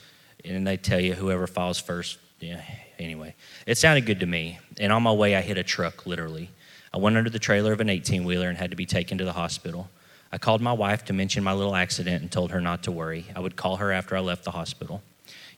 and 0.44 0.66
they 0.66 0.76
tell 0.76 1.00
you 1.00 1.14
whoever 1.14 1.46
files 1.46 1.78
first. 1.78 2.18
Yeah. 2.40 2.62
Anyway, 2.98 3.34
it 3.66 3.78
sounded 3.78 4.06
good 4.06 4.20
to 4.20 4.26
me. 4.26 4.58
And 4.78 4.92
on 4.92 5.02
my 5.02 5.12
way, 5.12 5.36
I 5.36 5.40
hit 5.40 5.58
a 5.58 5.62
truck, 5.62 6.06
literally. 6.06 6.50
I 6.92 6.98
went 6.98 7.16
under 7.16 7.30
the 7.30 7.38
trailer 7.38 7.72
of 7.72 7.80
an 7.80 7.90
18 7.90 8.24
wheeler 8.24 8.48
and 8.48 8.56
had 8.56 8.70
to 8.70 8.76
be 8.76 8.86
taken 8.86 9.18
to 9.18 9.24
the 9.24 9.32
hospital. 9.32 9.90
I 10.36 10.38
called 10.38 10.60
my 10.60 10.74
wife 10.74 11.02
to 11.06 11.14
mention 11.14 11.42
my 11.42 11.54
little 11.54 11.74
accident 11.74 12.20
and 12.20 12.30
told 12.30 12.50
her 12.50 12.60
not 12.60 12.82
to 12.82 12.92
worry. 12.92 13.24
I 13.34 13.40
would 13.40 13.56
call 13.56 13.76
her 13.76 13.90
after 13.90 14.14
I 14.18 14.20
left 14.20 14.44
the 14.44 14.50
hospital. 14.50 15.02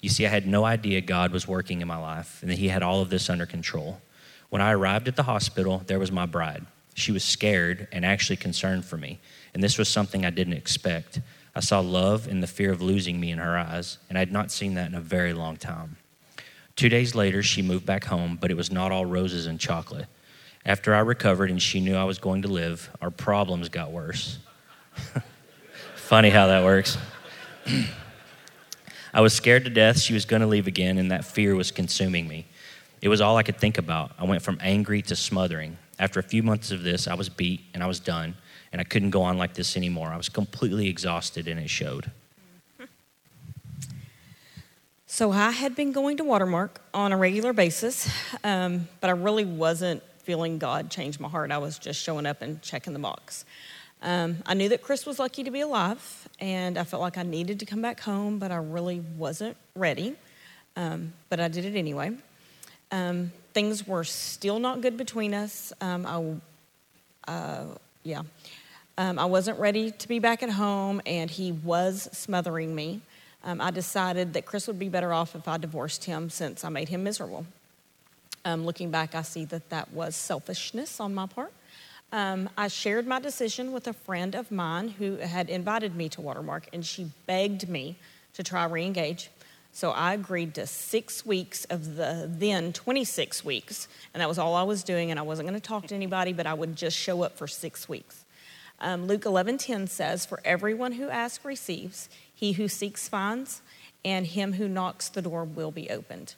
You 0.00 0.08
see, 0.08 0.24
I 0.24 0.28
had 0.28 0.46
no 0.46 0.64
idea 0.64 1.00
God 1.00 1.32
was 1.32 1.48
working 1.48 1.80
in 1.80 1.88
my 1.88 1.96
life 1.96 2.38
and 2.42 2.50
that 2.52 2.58
He 2.58 2.68
had 2.68 2.84
all 2.84 3.02
of 3.02 3.10
this 3.10 3.28
under 3.28 3.44
control. 3.44 4.00
When 4.50 4.62
I 4.62 4.70
arrived 4.70 5.08
at 5.08 5.16
the 5.16 5.24
hospital, 5.24 5.82
there 5.88 5.98
was 5.98 6.12
my 6.12 6.26
bride. 6.26 6.64
She 6.94 7.10
was 7.10 7.24
scared 7.24 7.88
and 7.90 8.06
actually 8.06 8.36
concerned 8.36 8.84
for 8.84 8.96
me, 8.96 9.18
and 9.52 9.64
this 9.64 9.78
was 9.78 9.88
something 9.88 10.24
I 10.24 10.30
didn't 10.30 10.52
expect. 10.52 11.22
I 11.56 11.60
saw 11.60 11.80
love 11.80 12.28
and 12.28 12.40
the 12.40 12.46
fear 12.46 12.70
of 12.70 12.80
losing 12.80 13.18
me 13.18 13.32
in 13.32 13.38
her 13.38 13.58
eyes, 13.58 13.98
and 14.08 14.16
I 14.16 14.20
had 14.20 14.30
not 14.30 14.52
seen 14.52 14.74
that 14.74 14.86
in 14.86 14.94
a 14.94 15.00
very 15.00 15.32
long 15.32 15.56
time. 15.56 15.96
Two 16.76 16.88
days 16.88 17.16
later, 17.16 17.42
she 17.42 17.62
moved 17.62 17.84
back 17.84 18.04
home, 18.04 18.38
but 18.40 18.52
it 18.52 18.56
was 18.56 18.70
not 18.70 18.92
all 18.92 19.06
roses 19.06 19.46
and 19.46 19.58
chocolate. 19.58 20.06
After 20.64 20.94
I 20.94 21.00
recovered 21.00 21.50
and 21.50 21.60
she 21.60 21.80
knew 21.80 21.96
I 21.96 22.04
was 22.04 22.18
going 22.18 22.42
to 22.42 22.48
live, 22.48 22.88
our 23.02 23.10
problems 23.10 23.68
got 23.68 23.90
worse. 23.90 24.38
Funny 25.96 26.30
how 26.30 26.46
that 26.46 26.64
works. 26.64 26.98
I 29.14 29.20
was 29.20 29.32
scared 29.32 29.64
to 29.64 29.70
death 29.70 29.98
she 29.98 30.14
was 30.14 30.24
going 30.24 30.42
to 30.42 30.48
leave 30.48 30.66
again, 30.66 30.98
and 30.98 31.10
that 31.10 31.24
fear 31.24 31.54
was 31.54 31.70
consuming 31.70 32.28
me. 32.28 32.46
It 33.00 33.08
was 33.08 33.20
all 33.20 33.36
I 33.36 33.42
could 33.42 33.58
think 33.58 33.78
about. 33.78 34.12
I 34.18 34.24
went 34.24 34.42
from 34.42 34.58
angry 34.60 35.02
to 35.02 35.16
smothering. 35.16 35.76
After 35.98 36.20
a 36.20 36.22
few 36.22 36.42
months 36.42 36.70
of 36.70 36.82
this, 36.82 37.08
I 37.08 37.14
was 37.14 37.28
beat 37.28 37.60
and 37.74 37.82
I 37.82 37.86
was 37.86 38.00
done 38.00 38.34
and 38.72 38.80
I 38.80 38.84
couldn't 38.84 39.10
go 39.10 39.22
on 39.22 39.38
like 39.38 39.54
this 39.54 39.76
anymore. 39.76 40.08
I 40.08 40.16
was 40.16 40.28
completely 40.28 40.88
exhausted, 40.88 41.48
and 41.48 41.58
it 41.58 41.70
showed. 41.70 42.10
So 45.06 45.32
I 45.32 45.50
had 45.50 45.74
been 45.74 45.92
going 45.92 46.18
to 46.18 46.24
Watermark 46.24 46.80
on 46.92 47.12
a 47.12 47.16
regular 47.16 47.52
basis, 47.52 48.10
um, 48.44 48.88
but 49.00 49.08
I 49.08 49.14
really 49.14 49.44
wasn't 49.44 50.02
feeling 50.18 50.58
God 50.58 50.90
change 50.90 51.18
my 51.18 51.28
heart. 51.28 51.50
I 51.50 51.58
was 51.58 51.78
just 51.78 52.00
showing 52.00 52.26
up 52.26 52.42
and 52.42 52.60
checking 52.60 52.92
the 52.92 52.98
box. 52.98 53.46
Um, 54.00 54.38
I 54.46 54.54
knew 54.54 54.68
that 54.68 54.82
Chris 54.82 55.06
was 55.06 55.18
lucky 55.18 55.42
to 55.42 55.50
be 55.50 55.60
alive, 55.60 56.28
and 56.38 56.78
I 56.78 56.84
felt 56.84 57.02
like 57.02 57.18
I 57.18 57.24
needed 57.24 57.58
to 57.60 57.66
come 57.66 57.82
back 57.82 58.00
home, 58.00 58.38
but 58.38 58.52
I 58.52 58.56
really 58.56 59.00
wasn't 59.16 59.56
ready. 59.74 60.14
Um, 60.76 61.12
but 61.28 61.40
I 61.40 61.48
did 61.48 61.64
it 61.64 61.76
anyway. 61.76 62.12
Um, 62.92 63.32
things 63.54 63.86
were 63.86 64.04
still 64.04 64.60
not 64.60 64.80
good 64.80 64.96
between 64.96 65.34
us. 65.34 65.72
Um, 65.80 66.40
I, 67.26 67.30
uh, 67.30 67.64
yeah, 68.04 68.22
um, 68.96 69.18
I 69.18 69.24
wasn't 69.24 69.58
ready 69.58 69.90
to 69.90 70.08
be 70.08 70.20
back 70.20 70.44
at 70.44 70.50
home, 70.50 71.02
and 71.04 71.28
he 71.28 71.50
was 71.50 72.08
smothering 72.12 72.74
me. 72.74 73.00
Um, 73.42 73.60
I 73.60 73.72
decided 73.72 74.34
that 74.34 74.46
Chris 74.46 74.68
would 74.68 74.78
be 74.78 74.88
better 74.88 75.12
off 75.12 75.34
if 75.34 75.48
I 75.48 75.58
divorced 75.58 76.04
him 76.04 76.30
since 76.30 76.64
I 76.64 76.68
made 76.68 76.88
him 76.88 77.02
miserable. 77.02 77.46
Looking 78.46 78.90
back, 78.90 79.14
I 79.14 79.20
see 79.20 79.44
that 79.44 79.68
that 79.68 79.92
was 79.92 80.16
selfishness 80.16 81.00
on 81.00 81.14
my 81.14 81.26
part. 81.26 81.52
Um, 82.10 82.48
I 82.56 82.68
shared 82.68 83.06
my 83.06 83.20
decision 83.20 83.72
with 83.72 83.86
a 83.86 83.92
friend 83.92 84.34
of 84.34 84.50
mine 84.50 84.88
who 84.88 85.16
had 85.16 85.50
invited 85.50 85.94
me 85.94 86.08
to 86.10 86.22
Watermark, 86.22 86.68
and 86.72 86.84
she 86.84 87.10
begged 87.26 87.68
me 87.68 87.98
to 88.32 88.42
try 88.42 88.66
reengage. 88.66 89.28
So 89.72 89.90
I 89.90 90.14
agreed 90.14 90.54
to 90.54 90.66
six 90.66 91.26
weeks 91.26 91.64
of 91.66 91.96
the 91.96 92.26
then 92.28 92.72
26 92.72 93.44
weeks, 93.44 93.88
and 94.14 94.20
that 94.22 94.28
was 94.28 94.38
all 94.38 94.54
I 94.54 94.62
was 94.62 94.82
doing. 94.82 95.10
And 95.10 95.20
I 95.20 95.22
wasn't 95.22 95.48
going 95.48 95.60
to 95.60 95.66
talk 95.66 95.86
to 95.88 95.94
anybody, 95.94 96.32
but 96.32 96.46
I 96.46 96.54
would 96.54 96.76
just 96.76 96.96
show 96.96 97.22
up 97.22 97.36
for 97.36 97.46
six 97.46 97.88
weeks. 97.88 98.24
Um, 98.80 99.06
Luke 99.06 99.24
11:10 99.24 99.86
says, 99.86 100.24
"For 100.24 100.40
everyone 100.44 100.92
who 100.92 101.10
asks 101.10 101.44
receives; 101.44 102.08
he 102.34 102.52
who 102.52 102.68
seeks 102.68 103.08
finds, 103.08 103.60
and 104.04 104.26
him 104.26 104.54
who 104.54 104.68
knocks 104.68 105.08
the 105.08 105.22
door 105.22 105.44
will 105.44 105.72
be 105.72 105.90
opened." 105.90 106.34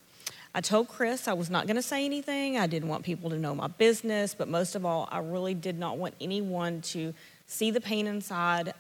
I 0.54 0.60
told 0.60 0.88
Chris 0.88 1.28
I 1.28 1.32
was 1.32 1.48
not 1.48 1.66
going 1.66 1.76
to 1.76 1.82
say 1.82 2.04
anything. 2.04 2.58
I 2.58 2.66
didn't 2.66 2.88
want 2.88 3.04
people 3.04 3.30
to 3.30 3.38
know 3.38 3.54
my 3.54 3.68
business, 3.68 4.34
but 4.34 4.48
most 4.48 4.74
of 4.74 4.84
all, 4.84 5.08
I 5.10 5.18
really 5.18 5.54
did 5.54 5.78
not 5.78 5.96
want 5.96 6.14
anyone 6.20 6.80
to 6.82 7.14
see 7.46 7.70
the 7.70 7.80
pain 7.80 8.06
inside. 8.06 8.74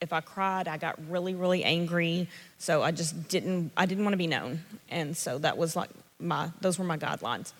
If 0.00 0.14
I 0.14 0.22
cried, 0.22 0.66
I 0.66 0.78
got 0.78 0.98
really, 1.10 1.34
really 1.34 1.62
angry. 1.62 2.28
So 2.58 2.82
I 2.82 2.90
just 2.90 3.28
didn't. 3.28 3.70
I 3.76 3.84
didn't 3.84 4.04
want 4.04 4.14
to 4.14 4.18
be 4.18 4.26
known, 4.26 4.64
and 4.88 5.14
so 5.14 5.36
that 5.38 5.58
was 5.58 5.76
like 5.76 5.90
my. 6.18 6.50
Those 6.62 6.78
were 6.78 6.86
my 6.86 6.96
guidelines. 6.96 7.52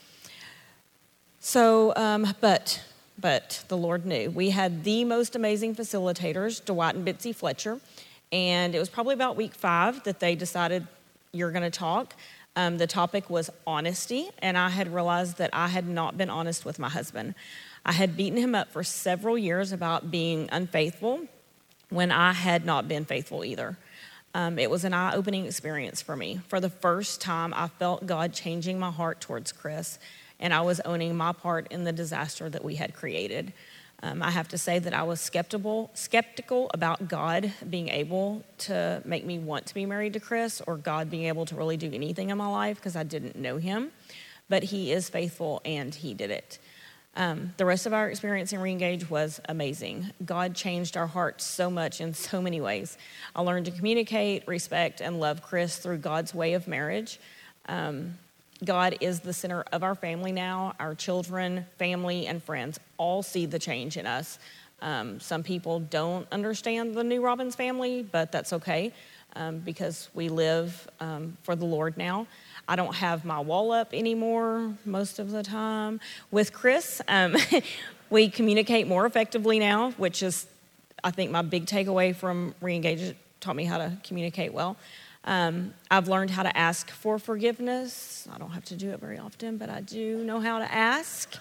So, 1.41 1.95
um, 1.97 2.35
but 2.41 2.83
but 3.19 3.63
the 3.69 3.77
Lord 3.77 4.07
knew. 4.07 4.31
We 4.31 4.51
had 4.51 4.85
the 4.85 5.05
most 5.05 5.37
amazing 5.37 5.75
facilitators, 5.75 6.65
Dwight 6.65 6.95
and 6.95 7.07
Bitsy 7.07 7.35
Fletcher, 7.35 7.79
and 8.33 8.75
it 8.75 8.79
was 8.79 8.89
probably 8.89 9.13
about 9.13 9.37
week 9.37 9.55
five 9.55 10.03
that 10.05 10.19
they 10.21 10.35
decided 10.35 10.87
you're 11.33 11.51
going 11.51 11.63
to 11.63 11.71
talk. 11.71 12.15
Um, 12.57 12.79
the 12.79 12.87
topic 12.87 13.31
was 13.31 13.51
honesty, 13.67 14.31
and 14.41 14.59
I 14.59 14.71
had 14.71 14.93
realized 14.93 15.39
that 15.39 15.51
I 15.53 15.69
had 15.69 15.87
not 15.87 16.19
been 16.19 16.31
honest 16.31 16.65
with 16.65 16.79
my 16.79 16.89
husband. 16.89 17.35
I 17.85 17.93
had 17.93 18.17
beaten 18.17 18.39
him 18.39 18.55
up 18.55 18.73
for 18.73 18.83
several 18.83 19.39
years 19.39 19.73
about 19.73 20.11
being 20.11 20.49
unfaithful 20.53 21.23
when 21.89 22.11
I 22.11 22.33
had 22.33 22.65
not 22.65 22.89
been 22.89 23.05
faithful 23.05 23.45
either. 23.45 23.79
Um, 24.35 24.59
it 24.59 24.71
was 24.71 24.85
an 24.85 24.95
eye 24.95 25.15
opening 25.15 25.47
experience 25.47 26.03
for 26.03 26.17
me. 26.17 26.41
For 26.49 26.61
the 26.61 26.71
first 26.71 27.21
time, 27.21 27.53
I 27.55 27.69
felt 27.69 28.07
God 28.07 28.33
changing 28.33 28.79
my 28.79 28.91
heart 28.91 29.21
towards 29.21 29.53
Chris 29.53 29.99
and 30.41 30.55
I 30.55 30.63
was 30.63 30.81
owning 30.81 31.17
my 31.17 31.33
part 31.33 31.69
in 31.71 31.85
the 31.85 31.93
disaster 31.93 32.49
that 32.49 32.65
we 32.65 32.77
had 32.77 32.95
created. 32.95 33.53
Um, 34.03 34.23
I 34.23 34.31
have 34.31 34.49
to 34.49 34.59
say 34.59 34.79
that 34.79 34.95
I 34.95 35.03
was 35.03 35.21
skeptical, 35.21 35.91
skeptical 35.93 36.71
about 36.73 37.07
God 37.09 37.53
being 37.69 37.89
able 37.89 38.43
to 38.59 39.03
make 39.05 39.27
me 39.27 39.39
want 39.39 39.67
to 39.67 39.75
be 39.75 39.85
married 39.85 40.15
to 40.15 40.21
Chris 40.21 40.63
or 40.67 40.77
God 40.79 41.11
being 41.11 41.25
able 41.25 41.45
to 41.47 41.55
really 41.55 41.77
do 41.77 41.91
anything 41.93 42.31
in 42.31 42.39
my 42.39 42.47
life 42.47 42.77
because 42.77 42.97
I 42.97 43.03
didn't 43.03 43.37
know 43.37 43.59
him. 43.59 43.91
But 44.49 44.65
he 44.65 44.91
is 44.91 45.11
faithful 45.11 45.61
and 45.65 45.95
he 45.95 46.15
did 46.15 46.31
it. 46.31 46.59
Um, 47.17 47.53
the 47.57 47.67
rest 47.67 47.87
of 47.87 47.93
our 47.93 48.09
experience 48.09 48.53
in 48.53 48.61
Reengage 48.61 49.11
was 49.11 49.41
amazing. 49.49 50.11
God 50.25 50.55
changed 50.55 50.97
our 50.97 51.09
hearts 51.09 51.45
so 51.45 51.69
much 51.69 52.01
in 52.01 52.15
so 52.15 52.41
many 52.41 52.61
ways. 52.61 52.97
I 53.35 53.43
learned 53.43 53.67
to 53.67 53.73
communicate, 53.73 54.47
respect, 54.47 55.01
and 55.01 55.21
love 55.21 55.43
Chris 55.43 55.77
through 55.77 55.99
God's 55.99 56.35
way 56.35 56.55
of 56.55 56.69
marriage. 56.69 57.19
Um, 57.67 58.19
God 58.65 58.97
is 59.01 59.21
the 59.21 59.33
center 59.33 59.65
of 59.73 59.83
our 59.83 59.95
family 59.95 60.33
now. 60.33 60.75
Our 60.79 60.95
children, 60.95 61.67
family, 61.79 62.27
and 62.27 62.43
friends 62.43 62.79
all 62.99 63.23
see 63.23 63.47
the 63.47 63.59
change 63.59 63.97
in 63.97 64.07
us. 64.07 64.39
Um, 64.83 65.21
some 65.21 65.43
people 65.43 65.81
don't 65.81 66.27
understand 66.33 66.95
the 66.95 67.05
new 67.05 67.23
Robbins 67.23 67.55
family, 67.55 68.03
but 68.03 68.33
that's 68.33 68.53
okay 68.53 68.93
um, 69.37 69.59
because 69.59 70.09
we 70.15 70.29
live 70.29 70.89
um, 71.01 71.37
for 71.43 71.55
the 71.57 71.65
Lord 71.65 71.97
now. 71.97 72.27
I 72.69 72.77
don't 72.77 72.95
have 72.95 73.25
my 73.25 73.41
wall 73.41 73.73
up 73.73 73.93
anymore 73.93 74.75
most 74.85 75.19
of 75.19 75.31
the 75.31 75.43
time. 75.43 76.01
With 76.31 76.53
Chris, 76.53 77.03
um, 77.09 77.37
we 78.11 78.29
communicate 78.29 78.87
more 78.87 79.07
effectively 79.07 79.59
now, 79.59 79.93
which 79.93 80.23
is, 80.23 80.47
I 81.03 81.11
think, 81.11 81.31
my 81.31 81.43
big 81.43 81.67
takeaway 81.67 82.15
from 82.15 82.55
Reengage. 82.63 83.15
taught 83.41 83.57
me 83.57 83.65
how 83.65 83.79
to 83.79 83.97
communicate 84.05 84.53
well. 84.53 84.77
Um, 85.25 85.75
I've 85.91 86.09
learned 86.09 86.31
how 86.31 86.43
to 86.43 86.57
ask 86.57 86.91
for 86.91 87.19
forgiveness. 87.19 88.27
I 88.33 88.39
don't 88.39 88.51
have 88.51 88.65
to 88.67 88.77
do 88.77 88.91
it 88.91 89.01
very 89.01 89.19
often, 89.19 89.59
but 89.59 89.69
I 89.69 89.81
do 89.81 90.25
know 90.25 90.41
how 90.41 90.59
to 90.59 90.73
ask. 90.73 91.35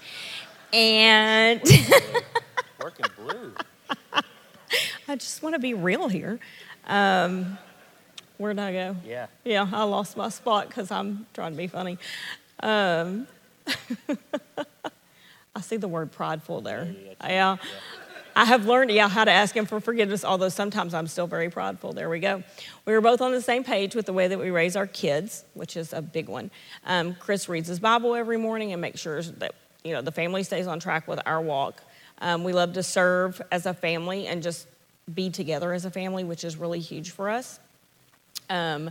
And 0.73 1.61
working 2.83 3.05
blue. 3.15 3.53
I 5.07 5.15
just 5.15 5.41
want 5.41 5.55
to 5.55 5.59
be 5.59 5.73
real 5.73 6.07
here. 6.07 6.39
Um, 6.85 7.57
where'd 8.37 8.59
I 8.59 8.71
go? 8.71 8.95
Yeah. 9.05 9.27
Yeah, 9.43 9.67
I 9.71 9.83
lost 9.83 10.15
my 10.17 10.29
spot 10.29 10.67
because 10.67 10.91
I'm 10.91 11.25
trying 11.33 11.51
to 11.53 11.57
be 11.57 11.67
funny. 11.67 11.97
Um, 12.61 13.27
I 15.55 15.61
see 15.61 15.77
the 15.77 15.87
word 15.87 16.11
prideful 16.11 16.61
there. 16.61 16.93
Yeah. 17.03 17.13
yeah, 17.21 17.29
yeah. 17.29 17.57
I 18.39 18.45
have 18.45 18.65
learned, 18.65 18.89
yeah, 18.89 19.09
how 19.09 19.25
to 19.25 19.31
ask 19.31 19.53
him 19.53 19.65
for 19.65 19.81
forgiveness, 19.81 20.23
although 20.23 20.47
sometimes 20.47 20.93
I'm 20.93 21.07
still 21.07 21.27
very 21.27 21.49
prideful. 21.49 21.91
There 21.91 22.09
we 22.09 22.21
go. 22.21 22.41
We 22.85 22.93
were 22.93 23.01
both 23.01 23.19
on 23.19 23.33
the 23.33 23.41
same 23.41 23.65
page 23.65 23.95
with 23.95 24.05
the 24.05 24.13
way 24.13 24.29
that 24.29 24.39
we 24.39 24.49
raise 24.49 24.77
our 24.77 24.87
kids, 24.87 25.43
which 25.55 25.75
is 25.75 25.91
a 25.91 26.01
big 26.01 26.29
one. 26.29 26.49
Um, 26.85 27.17
Chris 27.19 27.49
reads 27.49 27.67
his 27.67 27.81
Bible 27.81 28.15
every 28.15 28.37
morning 28.37 28.71
and 28.71 28.81
makes 28.81 29.01
sure 29.01 29.21
that, 29.21 29.55
you 29.83 29.91
know, 29.91 30.01
the 30.01 30.13
family 30.13 30.43
stays 30.43 30.67
on 30.67 30.79
track 30.79 31.05
with 31.05 31.19
our 31.25 31.41
walk. 31.41 31.83
Um, 32.19 32.45
we 32.45 32.53
love 32.53 32.71
to 32.75 32.81
serve 32.81 33.41
as 33.51 33.65
a 33.65 33.73
family 33.73 34.25
and 34.25 34.41
just 34.41 34.67
be 35.13 35.29
together 35.29 35.73
as 35.73 35.83
a 35.83 35.91
family, 35.91 36.23
which 36.23 36.45
is 36.45 36.55
really 36.55 36.79
huge 36.79 37.11
for 37.11 37.29
us. 37.29 37.59
Um, 38.49 38.89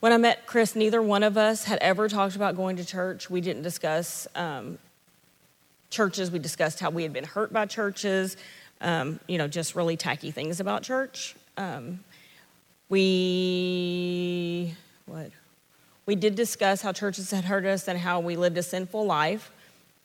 when 0.00 0.12
I 0.12 0.18
met 0.18 0.44
Chris, 0.44 0.76
neither 0.76 1.00
one 1.00 1.22
of 1.22 1.38
us 1.38 1.64
had 1.64 1.78
ever 1.78 2.10
talked 2.10 2.36
about 2.36 2.56
going 2.56 2.76
to 2.76 2.84
church. 2.84 3.30
We 3.30 3.40
didn't 3.40 3.62
discuss 3.62 4.28
um, 4.34 4.76
churches. 5.90 6.30
We 6.30 6.38
discussed 6.38 6.80
how 6.80 6.90
we 6.90 7.02
had 7.02 7.12
been 7.12 7.24
hurt 7.24 7.52
by 7.52 7.66
churches, 7.66 8.36
um, 8.80 9.20
you 9.26 9.38
know, 9.38 9.48
just 9.48 9.74
really 9.74 9.96
tacky 9.96 10.30
things 10.30 10.60
about 10.60 10.82
church. 10.82 11.34
Um, 11.56 12.00
we, 12.88 14.74
what? 15.06 15.30
We 16.06 16.14
did 16.14 16.36
discuss 16.36 16.82
how 16.82 16.92
churches 16.92 17.30
had 17.30 17.44
hurt 17.44 17.64
us 17.64 17.88
and 17.88 17.98
how 17.98 18.20
we 18.20 18.36
lived 18.36 18.58
a 18.58 18.62
sinful 18.62 19.06
life, 19.06 19.50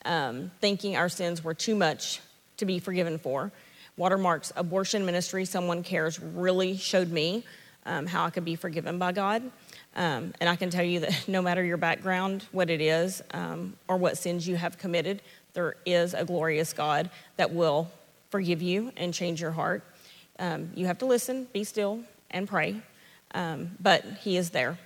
um, 0.04 0.50
thinking 0.60 0.96
our 0.96 1.10
sins 1.10 1.44
were 1.44 1.54
too 1.54 1.76
much 1.76 2.22
to 2.58 2.66
be 2.66 2.80
forgiven 2.80 3.20
for. 3.20 3.52
Watermark's 3.98 4.52
abortion 4.56 5.06
ministry, 5.06 5.46
Someone 5.46 5.84
Cares, 5.84 6.20
really 6.20 6.76
showed 6.76 7.12
me 7.12 7.44
um, 7.86 8.08
how 8.08 8.26
I 8.26 8.30
could 8.30 8.46
be 8.46 8.56
forgiven 8.56 8.98
by 8.98 9.12
God. 9.12 9.44
Um, 9.96 10.34
and 10.40 10.50
I 10.50 10.56
can 10.56 10.70
tell 10.70 10.84
you 10.84 11.02
that 11.02 11.24
no 11.28 11.42
matter 11.42 11.64
your 11.64 11.78
background, 11.78 12.46
what 12.52 12.70
it 12.70 12.82
is, 12.82 13.22
um, 13.32 13.76
or 13.88 13.98
what 13.98 14.18
sins 14.18 14.48
you 14.48 14.56
have 14.56 14.78
committed, 14.78 15.22
there 15.54 15.76
is 15.86 16.14
a 16.14 16.26
glorious 16.26 16.74
God 16.74 17.10
that 17.38 17.54
will 17.54 17.90
forgive 18.30 18.62
you 18.62 18.92
and 18.96 19.14
change 19.14 19.42
your 19.42 19.52
heart. 19.52 19.84
Um, 20.40 20.72
you 20.76 20.86
have 20.86 20.98
to 21.00 21.06
listen, 21.06 21.48
be 21.54 21.64
still, 21.64 22.02
and 22.30 22.48
pray, 22.48 22.82
um, 23.34 23.72
but 23.80 24.04
He 24.22 24.38
is 24.38 24.52
there. 24.52 24.78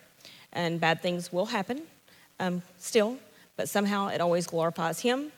And 0.51 0.79
bad 0.79 1.01
things 1.01 1.31
will 1.31 1.45
happen 1.47 1.81
um, 2.39 2.61
still, 2.79 3.17
but 3.55 3.69
somehow 3.69 4.07
it 4.07 4.21
always 4.21 4.47
glorifies 4.47 4.99
Him 4.99 5.31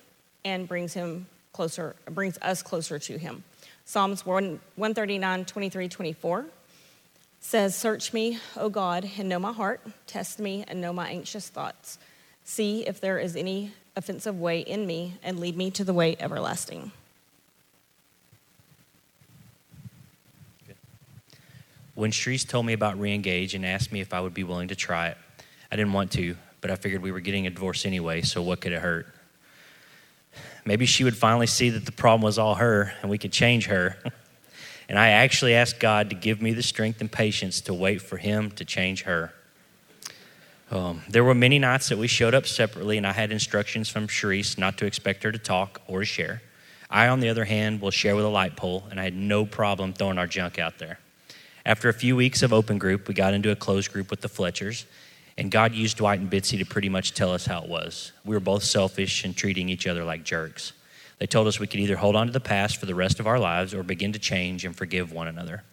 and 0.45 0.67
brings 0.67 0.93
Him 0.93 1.27
closer, 1.53 1.95
brings 2.09 2.37
us 2.41 2.63
closer 2.63 2.97
to 2.99 3.17
Him. 3.17 3.43
Psalms 3.85 4.25
1, 4.25 4.59
139, 4.75 5.45
23, 5.45 5.89
24 5.89 6.45
says, 7.39 7.75
Search 7.75 8.13
me, 8.13 8.39
O 8.55 8.69
God, 8.69 9.09
and 9.17 9.29
know 9.29 9.39
my 9.39 9.53
heart. 9.53 9.81
Test 10.07 10.39
me 10.39 10.65
and 10.67 10.81
know 10.81 10.91
my 10.91 11.09
anxious 11.09 11.47
thoughts. 11.49 11.97
See 12.43 12.85
if 12.87 12.99
there 12.99 13.19
is 13.19 13.35
any 13.35 13.73
offensive 13.97 14.39
way 14.39 14.59
in 14.59 14.85
me, 14.85 15.15
and 15.23 15.39
lead 15.39 15.57
me 15.57 15.71
to 15.71 15.83
the 15.83 15.93
way 15.93 16.15
everlasting. 16.19 16.91
When 21.95 22.11
Charece 22.11 22.43
told 22.43 22.67
me 22.67 22.73
about 22.73 22.99
reengage 22.99 23.55
and 23.55 23.65
asked 23.65 23.91
me 23.91 24.01
if 24.01 24.13
I 24.13 24.21
would 24.21 24.35
be 24.35 24.43
willing 24.43 24.67
to 24.67 24.75
try 24.75 25.07
it, 25.07 25.17
I 25.71 25.75
didn't 25.75 25.93
want 25.93 26.11
to, 26.11 26.37
but 26.61 26.69
I 26.69 26.75
figured 26.75 27.01
we 27.01 27.11
were 27.11 27.19
getting 27.19 27.47
a 27.47 27.49
divorce 27.49 27.87
anyway, 27.87 28.21
so 28.21 28.41
what 28.43 28.61
could 28.61 28.71
it 28.71 28.81
hurt? 28.81 29.07
Maybe 30.63 30.85
she 30.85 31.03
would 31.03 31.17
finally 31.17 31.47
see 31.47 31.71
that 31.71 31.85
the 31.85 31.91
problem 31.91 32.21
was 32.21 32.37
all 32.37 32.55
her 32.55 32.93
and 33.01 33.09
we 33.09 33.17
could 33.17 33.31
change 33.31 33.65
her. 33.65 33.97
and 34.89 34.99
I 34.99 35.09
actually 35.09 35.55
asked 35.55 35.79
God 35.79 36.11
to 36.11 36.15
give 36.15 36.39
me 36.39 36.53
the 36.53 36.61
strength 36.61 37.01
and 37.01 37.11
patience 37.11 37.61
to 37.61 37.73
wait 37.73 38.01
for 38.01 38.17
Him 38.17 38.51
to 38.51 38.65
change 38.65 39.03
her. 39.03 39.33
Um, 40.69 41.01
there 41.07 41.23
were 41.23 41.33
many 41.33 41.59
nights 41.59 41.89
that 41.89 41.97
we 41.97 42.07
showed 42.07 42.33
up 42.33 42.45
separately, 42.45 42.97
and 42.97 43.07
I 43.07 43.13
had 43.13 43.31
instructions 43.31 43.89
from 43.89 44.07
Charece 44.07 44.57
not 44.57 44.77
to 44.79 44.85
expect 44.85 45.23
her 45.23 45.31
to 45.31 45.37
talk 45.37 45.81
or 45.87 46.01
to 46.01 46.05
share. 46.05 46.41
I, 46.89 47.07
on 47.07 47.19
the 47.19 47.29
other 47.29 47.45
hand, 47.45 47.81
will 47.81 47.91
share 47.91 48.15
with 48.15 48.25
a 48.25 48.29
light 48.29 48.55
pole, 48.55 48.85
and 48.89 48.99
I 48.99 49.03
had 49.03 49.15
no 49.15 49.45
problem 49.45 49.93
throwing 49.93 50.17
our 50.17 50.27
junk 50.27 50.59
out 50.59 50.77
there. 50.77 50.99
After 51.65 51.89
a 51.89 51.93
few 51.93 52.15
weeks 52.15 52.43
of 52.43 52.53
open 52.53 52.77
group, 52.77 53.07
we 53.07 53.13
got 53.13 53.33
into 53.33 53.51
a 53.51 53.55
closed 53.55 53.91
group 53.91 54.09
with 54.09 54.21
the 54.21 54.29
Fletchers, 54.29 54.85
and 55.37 55.51
God 55.51 55.73
used 55.73 55.97
Dwight 55.97 56.19
and 56.19 56.31
Bitsy 56.31 56.57
to 56.57 56.65
pretty 56.65 56.89
much 56.89 57.13
tell 57.13 57.31
us 57.31 57.45
how 57.45 57.61
it 57.61 57.69
was. 57.69 58.11
We 58.25 58.35
were 58.35 58.41
both 58.41 58.63
selfish 58.63 59.23
and 59.23 59.35
treating 59.35 59.69
each 59.69 59.85
other 59.85 60.03
like 60.03 60.23
jerks. 60.23 60.73
They 61.19 61.27
told 61.27 61.47
us 61.47 61.59
we 61.59 61.67
could 61.67 61.79
either 61.79 61.97
hold 61.97 62.15
on 62.15 62.27
to 62.27 62.33
the 62.33 62.39
past 62.39 62.77
for 62.77 62.85
the 62.85 62.95
rest 62.95 63.19
of 63.19 63.27
our 63.27 63.39
lives 63.39 63.73
or 63.73 63.83
begin 63.83 64.13
to 64.13 64.19
change 64.19 64.65
and 64.65 64.75
forgive 64.75 65.11
one 65.11 65.27
another. 65.27 65.63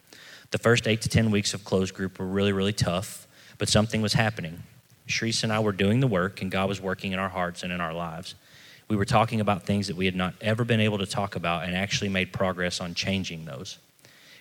The 0.50 0.58
first 0.58 0.86
eight 0.86 1.02
to 1.02 1.08
10 1.08 1.30
weeks 1.30 1.54
of 1.54 1.64
closed 1.64 1.94
group 1.94 2.18
were 2.18 2.26
really, 2.26 2.52
really 2.52 2.72
tough, 2.72 3.26
but 3.58 3.68
something 3.68 4.02
was 4.02 4.14
happening. 4.14 4.62
Charece 5.06 5.42
and 5.42 5.52
I 5.52 5.60
were 5.60 5.72
doing 5.72 6.00
the 6.00 6.06
work, 6.06 6.40
and 6.40 6.50
God 6.50 6.68
was 6.68 6.80
working 6.80 7.12
in 7.12 7.18
our 7.18 7.28
hearts 7.28 7.62
and 7.62 7.72
in 7.72 7.80
our 7.80 7.92
lives. 7.92 8.34
We 8.88 8.96
were 8.96 9.04
talking 9.04 9.40
about 9.40 9.64
things 9.64 9.86
that 9.86 9.96
we 9.96 10.04
had 10.04 10.16
not 10.16 10.34
ever 10.40 10.64
been 10.64 10.80
able 10.80 10.98
to 10.98 11.06
talk 11.06 11.36
about 11.36 11.64
and 11.64 11.74
actually 11.74 12.10
made 12.10 12.32
progress 12.32 12.80
on 12.80 12.94
changing 12.94 13.44
those. 13.44 13.78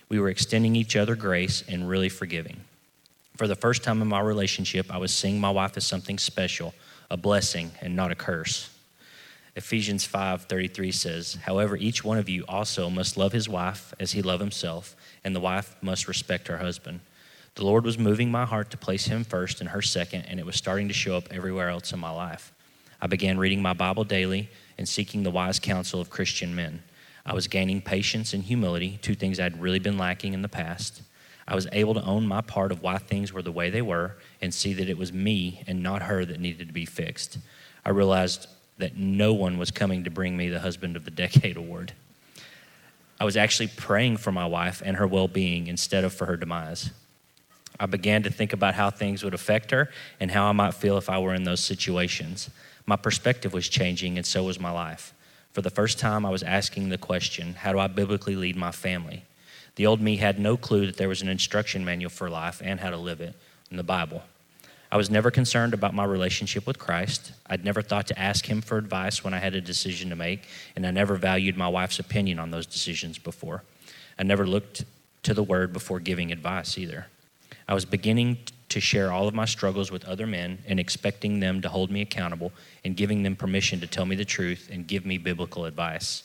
We 0.08 0.18
were 0.20 0.28
extending 0.28 0.76
each 0.76 0.96
other 0.96 1.14
grace 1.14 1.62
and 1.66 1.88
really 1.88 2.08
forgiving. 2.08 2.60
For 3.36 3.48
the 3.48 3.56
first 3.56 3.82
time 3.82 4.00
in 4.00 4.08
my 4.08 4.20
relationship, 4.20 4.92
I 4.92 4.98
was 4.98 5.14
seeing 5.14 5.40
my 5.40 5.50
wife 5.50 5.76
as 5.76 5.84
something 5.84 6.18
special, 6.18 6.74
a 7.10 7.16
blessing, 7.16 7.72
and 7.80 7.96
not 7.96 8.12
a 8.12 8.14
curse. 8.14 8.70
Ephesians 9.56 10.04
5:33 10.04 10.92
says, 10.92 11.38
"However, 11.42 11.76
each 11.76 12.04
one 12.04 12.18
of 12.18 12.28
you 12.28 12.44
also 12.48 12.90
must 12.90 13.16
love 13.16 13.32
his 13.32 13.48
wife 13.48 13.94
as 13.98 14.12
he 14.12 14.22
loved 14.22 14.40
himself, 14.40 14.96
and 15.24 15.34
the 15.34 15.40
wife 15.40 15.76
must 15.80 16.08
respect 16.08 16.48
her 16.48 16.58
husband." 16.58 17.00
The 17.54 17.64
Lord 17.64 17.84
was 17.84 17.98
moving 17.98 18.32
my 18.32 18.44
heart 18.44 18.70
to 18.70 18.76
place 18.76 19.06
him 19.06 19.22
first 19.22 19.60
and 19.60 19.70
her 19.70 19.82
second, 19.82 20.22
and 20.22 20.40
it 20.40 20.46
was 20.46 20.56
starting 20.56 20.88
to 20.88 20.94
show 20.94 21.16
up 21.16 21.28
everywhere 21.30 21.68
else 21.68 21.92
in 21.92 22.00
my 22.00 22.10
life. 22.10 22.52
I 23.00 23.06
began 23.06 23.38
reading 23.38 23.62
my 23.62 23.74
Bible 23.74 24.02
daily 24.02 24.48
and 24.76 24.88
seeking 24.88 25.22
the 25.22 25.30
wise 25.30 25.60
counsel 25.60 26.00
of 26.00 26.10
Christian 26.10 26.54
men. 26.54 26.82
I 27.24 27.32
was 27.32 27.46
gaining 27.46 27.80
patience 27.80 28.34
and 28.34 28.42
humility, 28.42 28.98
two 29.02 29.14
things 29.14 29.38
I'd 29.38 29.60
really 29.60 29.78
been 29.78 29.96
lacking 29.96 30.34
in 30.34 30.42
the 30.42 30.48
past. 30.48 31.02
I 31.46 31.54
was 31.54 31.68
able 31.70 31.94
to 31.94 32.04
own 32.04 32.26
my 32.26 32.40
part 32.40 32.72
of 32.72 32.82
why 32.82 32.98
things 32.98 33.32
were 33.32 33.42
the 33.42 33.52
way 33.52 33.70
they 33.70 33.82
were 33.82 34.16
and 34.42 34.52
see 34.52 34.72
that 34.74 34.88
it 34.88 34.98
was 34.98 35.12
me 35.12 35.62
and 35.66 35.82
not 35.82 36.02
her 36.02 36.24
that 36.24 36.40
needed 36.40 36.66
to 36.68 36.74
be 36.74 36.86
fixed. 36.86 37.38
I 37.84 37.90
realized 37.90 38.48
that 38.78 38.96
no 38.96 39.32
one 39.32 39.58
was 39.58 39.70
coming 39.70 40.04
to 40.04 40.10
bring 40.10 40.36
me 40.36 40.48
the 40.48 40.60
Husband 40.60 40.96
of 40.96 41.04
the 41.04 41.10
Decade 41.22 41.56
award. 41.56 41.92
I 43.20 43.24
was 43.24 43.36
actually 43.36 43.68
praying 43.68 44.16
for 44.16 44.32
my 44.32 44.46
wife 44.46 44.82
and 44.84 44.96
her 44.96 45.06
well 45.06 45.28
being 45.28 45.68
instead 45.68 46.02
of 46.02 46.12
for 46.12 46.26
her 46.26 46.36
demise. 46.36 46.90
I 47.78 47.86
began 47.86 48.22
to 48.22 48.30
think 48.30 48.52
about 48.52 48.74
how 48.74 48.90
things 48.90 49.24
would 49.24 49.34
affect 49.34 49.70
her 49.70 49.90
and 50.20 50.30
how 50.30 50.46
I 50.46 50.52
might 50.52 50.74
feel 50.74 50.96
if 50.96 51.10
I 51.10 51.18
were 51.18 51.34
in 51.34 51.44
those 51.44 51.60
situations. 51.60 52.50
My 52.86 52.96
perspective 52.96 53.52
was 53.52 53.68
changing, 53.68 54.16
and 54.16 54.26
so 54.26 54.44
was 54.44 54.60
my 54.60 54.70
life. 54.70 55.12
For 55.52 55.62
the 55.62 55.70
first 55.70 55.98
time, 55.98 56.26
I 56.26 56.30
was 56.30 56.42
asking 56.42 56.88
the 56.88 56.98
question 56.98 57.54
how 57.54 57.72
do 57.72 57.78
I 57.78 57.86
biblically 57.86 58.36
lead 58.36 58.56
my 58.56 58.72
family? 58.72 59.24
The 59.76 59.86
old 59.86 60.00
me 60.00 60.16
had 60.16 60.38
no 60.38 60.56
clue 60.56 60.86
that 60.86 60.96
there 60.96 61.08
was 61.08 61.22
an 61.22 61.28
instruction 61.28 61.84
manual 61.84 62.10
for 62.10 62.30
life 62.30 62.62
and 62.64 62.80
how 62.80 62.90
to 62.90 62.96
live 62.96 63.20
it 63.20 63.34
in 63.70 63.76
the 63.76 63.82
Bible. 63.82 64.22
I 64.92 64.96
was 64.96 65.10
never 65.10 65.32
concerned 65.32 65.74
about 65.74 65.94
my 65.94 66.04
relationship 66.04 66.68
with 66.68 66.78
Christ. 66.78 67.32
I'd 67.48 67.64
never 67.64 67.82
thought 67.82 68.06
to 68.08 68.18
ask 68.18 68.46
him 68.46 68.60
for 68.60 68.78
advice 68.78 69.24
when 69.24 69.34
I 69.34 69.38
had 69.38 69.56
a 69.56 69.60
decision 69.60 70.10
to 70.10 70.16
make, 70.16 70.42
and 70.76 70.86
I 70.86 70.92
never 70.92 71.16
valued 71.16 71.56
my 71.56 71.66
wife's 71.66 71.98
opinion 71.98 72.38
on 72.38 72.52
those 72.52 72.66
decisions 72.66 73.18
before. 73.18 73.64
I 74.16 74.22
never 74.22 74.46
looked 74.46 74.84
to 75.24 75.34
the 75.34 75.42
word 75.42 75.72
before 75.72 75.98
giving 75.98 76.30
advice 76.30 76.78
either. 76.78 77.06
I 77.68 77.74
was 77.74 77.84
beginning 77.84 78.38
to 78.68 78.80
share 78.80 79.12
all 79.12 79.28
of 79.28 79.34
my 79.34 79.44
struggles 79.44 79.90
with 79.90 80.04
other 80.04 80.26
men 80.26 80.58
and 80.66 80.80
expecting 80.80 81.40
them 81.40 81.62
to 81.62 81.68
hold 81.68 81.90
me 81.90 82.00
accountable 82.00 82.52
and 82.84 82.96
giving 82.96 83.22
them 83.22 83.36
permission 83.36 83.80
to 83.80 83.86
tell 83.86 84.04
me 84.04 84.16
the 84.16 84.24
truth 84.24 84.68
and 84.72 84.86
give 84.86 85.06
me 85.06 85.18
biblical 85.18 85.64
advice. 85.64 86.24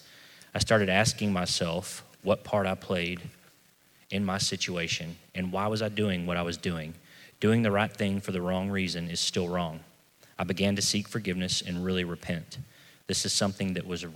I 0.54 0.60
started 0.60 0.90
asking 0.90 1.32
myself 1.32 2.04
what 2.24 2.44
part 2.44 2.66
I 2.66 2.76
played 2.76 3.22
in 4.10 4.26
my 4.26 4.38
situation 4.38 5.16
and 5.36 5.52
why 5.52 5.68
was 5.68 5.82
I 5.82 5.90
doing 5.90 6.26
what 6.26 6.38
I 6.38 6.42
was 6.42 6.58
doing. 6.58 6.96
Doing 7.40 7.62
the 7.62 7.72
right 7.72 7.92
thing 7.92 8.20
for 8.20 8.32
the 8.32 8.42
wrong 8.42 8.70
reason 8.70 9.10
is 9.10 9.20
still 9.20 9.48
wrong. 9.48 9.80
I 10.38 10.44
began 10.44 10.76
to 10.76 10.82
seek 10.82 11.08
forgiveness 11.08 11.62
and 11.62 11.86
really 11.86 12.04
repent. 12.04 12.58
This 13.08 13.26
is 13.26 13.34
something 13.34 13.74
that 13.74 13.86
was 13.88 14.04
a 14.04 14.10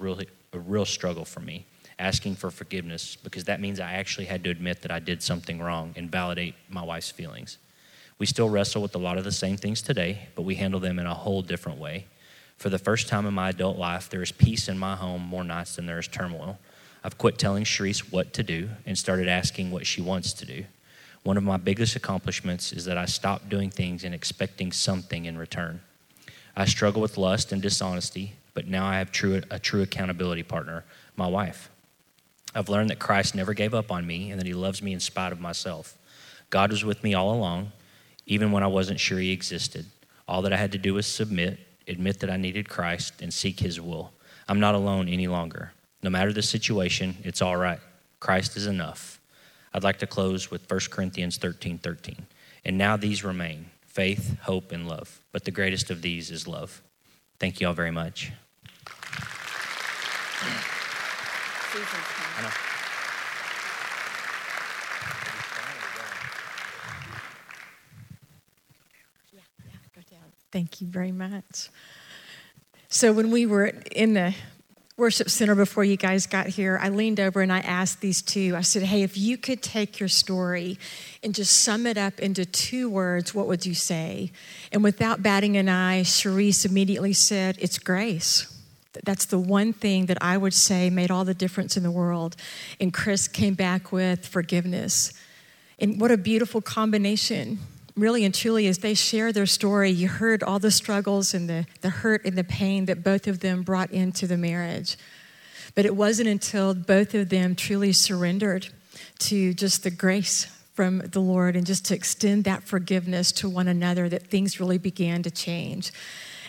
a 0.53 0.59
real 0.59 0.86
struggle 0.86 1.25
for 1.25 1.39
me, 1.39 1.65
asking 1.99 2.36
for 2.36 2.51
forgiveness 2.51 3.15
because 3.15 3.45
that 3.45 3.62
means 3.62 3.79
I 3.79 3.93
actually 3.93 4.25
had 4.25 4.43
to 4.43 4.49
admit 4.49 4.82
that 4.82 4.91
I 4.91 4.99
did 4.99 5.21
something 5.21 5.62
wrong 5.62 5.93
and 5.95 6.12
validate 6.12 6.56
my 6.69 6.84
wife's 6.84 7.12
feelings. 7.12 7.58
We 8.19 8.25
still 8.25 8.49
wrestle 8.49 8.82
with 8.82 8.95
a 8.95 8.99
lot 8.99 9.17
of 9.17 9.23
the 9.23 9.32
same 9.32 9.58
things 9.58 9.82
today, 9.82 10.29
but 10.36 10.43
we 10.43 10.56
handle 10.56 10.79
them 10.79 10.99
in 10.99 11.06
a 11.06 11.13
whole 11.13 11.41
different 11.41 11.79
way. 11.79 12.06
For 12.58 12.69
the 12.69 12.79
first 12.79 13.08
time 13.08 13.25
in 13.25 13.34
my 13.34 13.49
adult 13.49 13.77
life, 13.77 14.10
there 14.10 14.21
is 14.21 14.32
peace 14.32 14.69
in 14.69 14.77
my 14.77 14.95
home 14.95 15.21
more 15.21 15.43
nights 15.43 15.75
than 15.75 15.86
there 15.86 15.99
is 15.99 16.08
turmoil. 16.08 16.60
I've 17.03 17.17
quit 17.17 17.38
telling 17.38 17.65
Charece 17.65 18.12
what 18.12 18.34
to 18.34 18.43
do 18.43 18.69
and 18.86 18.97
started 18.97 19.27
asking 19.27 19.71
what 19.71 19.86
she 19.86 20.01
wants 20.01 20.32
to 20.34 20.45
do. 20.45 20.65
One 21.23 21.38
of 21.38 21.43
my 21.43 21.58
biggest 21.58 21.95
accomplishments 21.95 22.71
is 22.71 22.86
that 22.86 22.97
I 22.97 23.06
stopped 23.06 23.49
doing 23.49 23.69
things 23.69 24.03
and 24.03 24.13
expecting 24.13 24.71
something 24.71 25.25
in 25.25 25.38
return. 25.38 25.82
I 26.56 26.65
struggle 26.65 27.01
with 27.01 27.17
lust 27.17 27.51
and 27.51 27.62
dishonesty, 27.62 28.34
but 28.53 28.67
now 28.67 28.86
I 28.86 28.99
have 28.99 29.12
true, 29.12 29.41
a 29.49 29.60
true 29.60 29.82
accountability 29.82 30.43
partner, 30.43 30.84
my 31.15 31.27
wife. 31.27 31.69
I've 32.55 32.69
learned 32.69 32.89
that 32.89 32.99
Christ 32.99 33.35
never 33.35 33.53
gave 33.53 33.73
up 33.73 33.91
on 33.91 34.05
me 34.05 34.31
and 34.31 34.39
that 34.39 34.47
he 34.47 34.53
loves 34.53 34.81
me 34.81 34.93
in 34.93 34.99
spite 34.99 35.31
of 35.31 35.39
myself. 35.39 35.97
God 36.49 36.71
was 36.71 36.85
with 36.85 37.03
me 37.03 37.13
all 37.13 37.33
along, 37.33 37.71
even 38.25 38.51
when 38.51 38.63
I 38.63 38.67
wasn't 38.67 38.99
sure 38.99 39.19
he 39.19 39.31
existed. 39.31 39.85
All 40.27 40.41
that 40.43 40.53
I 40.53 40.57
had 40.57 40.71
to 40.73 40.77
do 40.77 40.93
was 40.93 41.07
submit, 41.07 41.59
admit 41.87 42.19
that 42.19 42.29
I 42.29 42.37
needed 42.37 42.69
Christ, 42.69 43.21
and 43.21 43.33
seek 43.33 43.59
his 43.59 43.81
will. 43.81 44.13
I'm 44.47 44.59
not 44.59 44.75
alone 44.75 45.09
any 45.09 45.27
longer. 45.27 45.73
No 46.01 46.09
matter 46.09 46.31
the 46.31 46.41
situation, 46.41 47.17
it's 47.23 47.41
all 47.41 47.57
right. 47.57 47.79
Christ 48.19 48.55
is 48.55 48.67
enough. 48.67 49.19
I'd 49.73 49.83
like 49.83 49.99
to 49.99 50.07
close 50.07 50.51
with 50.51 50.69
1 50.69 50.79
Corinthians 50.91 51.37
13 51.37 51.79
13. 51.79 52.27
And 52.65 52.77
now 52.77 52.95
these 52.95 53.23
remain 53.23 53.65
faith, 53.85 54.37
hope, 54.41 54.71
and 54.71 54.87
love. 54.87 55.19
But 55.31 55.45
the 55.45 55.51
greatest 55.51 55.89
of 55.89 56.01
these 56.01 56.31
is 56.31 56.47
love. 56.47 56.81
Thank 57.39 57.59
you 57.59 57.67
all 57.67 57.73
very 57.73 57.91
much. 57.91 58.31
Thank 70.51 70.81
you 70.81 70.88
very 70.88 71.12
much. 71.12 71.69
So, 72.88 73.12
when 73.12 73.31
we 73.31 73.47
were 73.47 73.73
in 73.91 74.13
the 74.13 74.36
worship 74.97 75.31
center 75.31 75.55
before 75.55 75.83
you 75.83 75.97
guys 75.97 76.27
got 76.27 76.45
here, 76.45 76.77
I 76.79 76.89
leaned 76.89 77.19
over 77.19 77.41
and 77.41 77.51
I 77.51 77.62
asked 77.62 78.01
these 78.01 78.21
two, 78.21 78.53
I 78.55 78.62
said, 78.62 78.83
Hey, 78.83 79.01
if 79.01 79.17
you 79.17 79.36
could 79.36 79.63
take 79.63 79.99
your 79.99 80.09
story 80.09 80.77
and 81.23 81.33
just 81.33 81.63
sum 81.63 81.88
it 81.88 81.97
up 81.97 82.19
into 82.19 82.45
two 82.45 82.88
words, 82.88 83.33
what 83.33 83.47
would 83.47 83.65
you 83.65 83.73
say? 83.73 84.31
And 84.71 84.83
without 84.83 85.23
batting 85.23 85.57
an 85.57 85.69
eye, 85.69 86.03
Charece 86.03 86.65
immediately 86.65 87.13
said, 87.13 87.57
It's 87.59 87.79
grace. 87.79 88.52
That's 89.03 89.25
the 89.25 89.39
one 89.39 89.73
thing 89.73 90.06
that 90.08 90.17
I 90.21 90.38
would 90.38 90.53
say 90.53 90.89
made 90.89 91.12
all 91.12 91.25
the 91.25 91.34
difference 91.34 91.77
in 91.77 91.84
the 91.84 91.91
world. 91.91 92.36
And 92.79 92.93
Chris 92.93 93.27
came 93.27 93.53
back 93.56 93.91
with 93.91 94.27
forgiveness. 94.27 95.13
And 95.79 95.99
what 95.99 96.12
a 96.12 96.17
beautiful 96.17 96.62
combination 96.62 97.60
really 97.95 98.25
and 98.25 98.34
truly, 98.34 98.67
as 98.67 98.79
they 98.79 98.93
share 98.93 99.32
their 99.32 99.45
story, 99.45 99.91
you 99.91 100.08
heard 100.08 100.43
all 100.43 100.60
the 100.60 100.71
struggles 100.71 101.34
and 101.34 101.49
the, 101.49 101.65
the 101.82 101.89
hurt 101.89 102.25
and 102.25 102.38
the 102.38 102.43
pain 102.43 102.86
that 102.86 103.03
both 103.03 103.27
of 103.27 103.39
them 103.39 103.62
brought 103.62 103.91
into 103.91 104.25
the 104.25 104.38
marriage. 104.38 104.97
But 105.75 105.86
it 105.86 105.95
wasn't 105.95 106.29
until 106.29 106.73
both 106.73 107.13
of 107.13 107.29
them 107.29 107.56
truly 107.56 107.93
surrendered 107.93 108.67
to 109.19 109.53
just 109.53 109.84
the 109.84 109.91
grace 109.91 110.45
from 110.73 110.99
the 110.99 111.19
Lord 111.19 111.56
and 111.56 111.65
just 111.65 111.86
to 111.86 111.95
extend 111.95 112.45
that 112.45 112.63
forgiveness 112.63 113.32
to 113.34 113.49
one 113.49 113.67
another 113.67 114.10
that 114.10 114.27
things 114.27 114.60
really 114.60 114.79
began 114.79 115.21
to 115.23 115.32
change. 115.32 115.91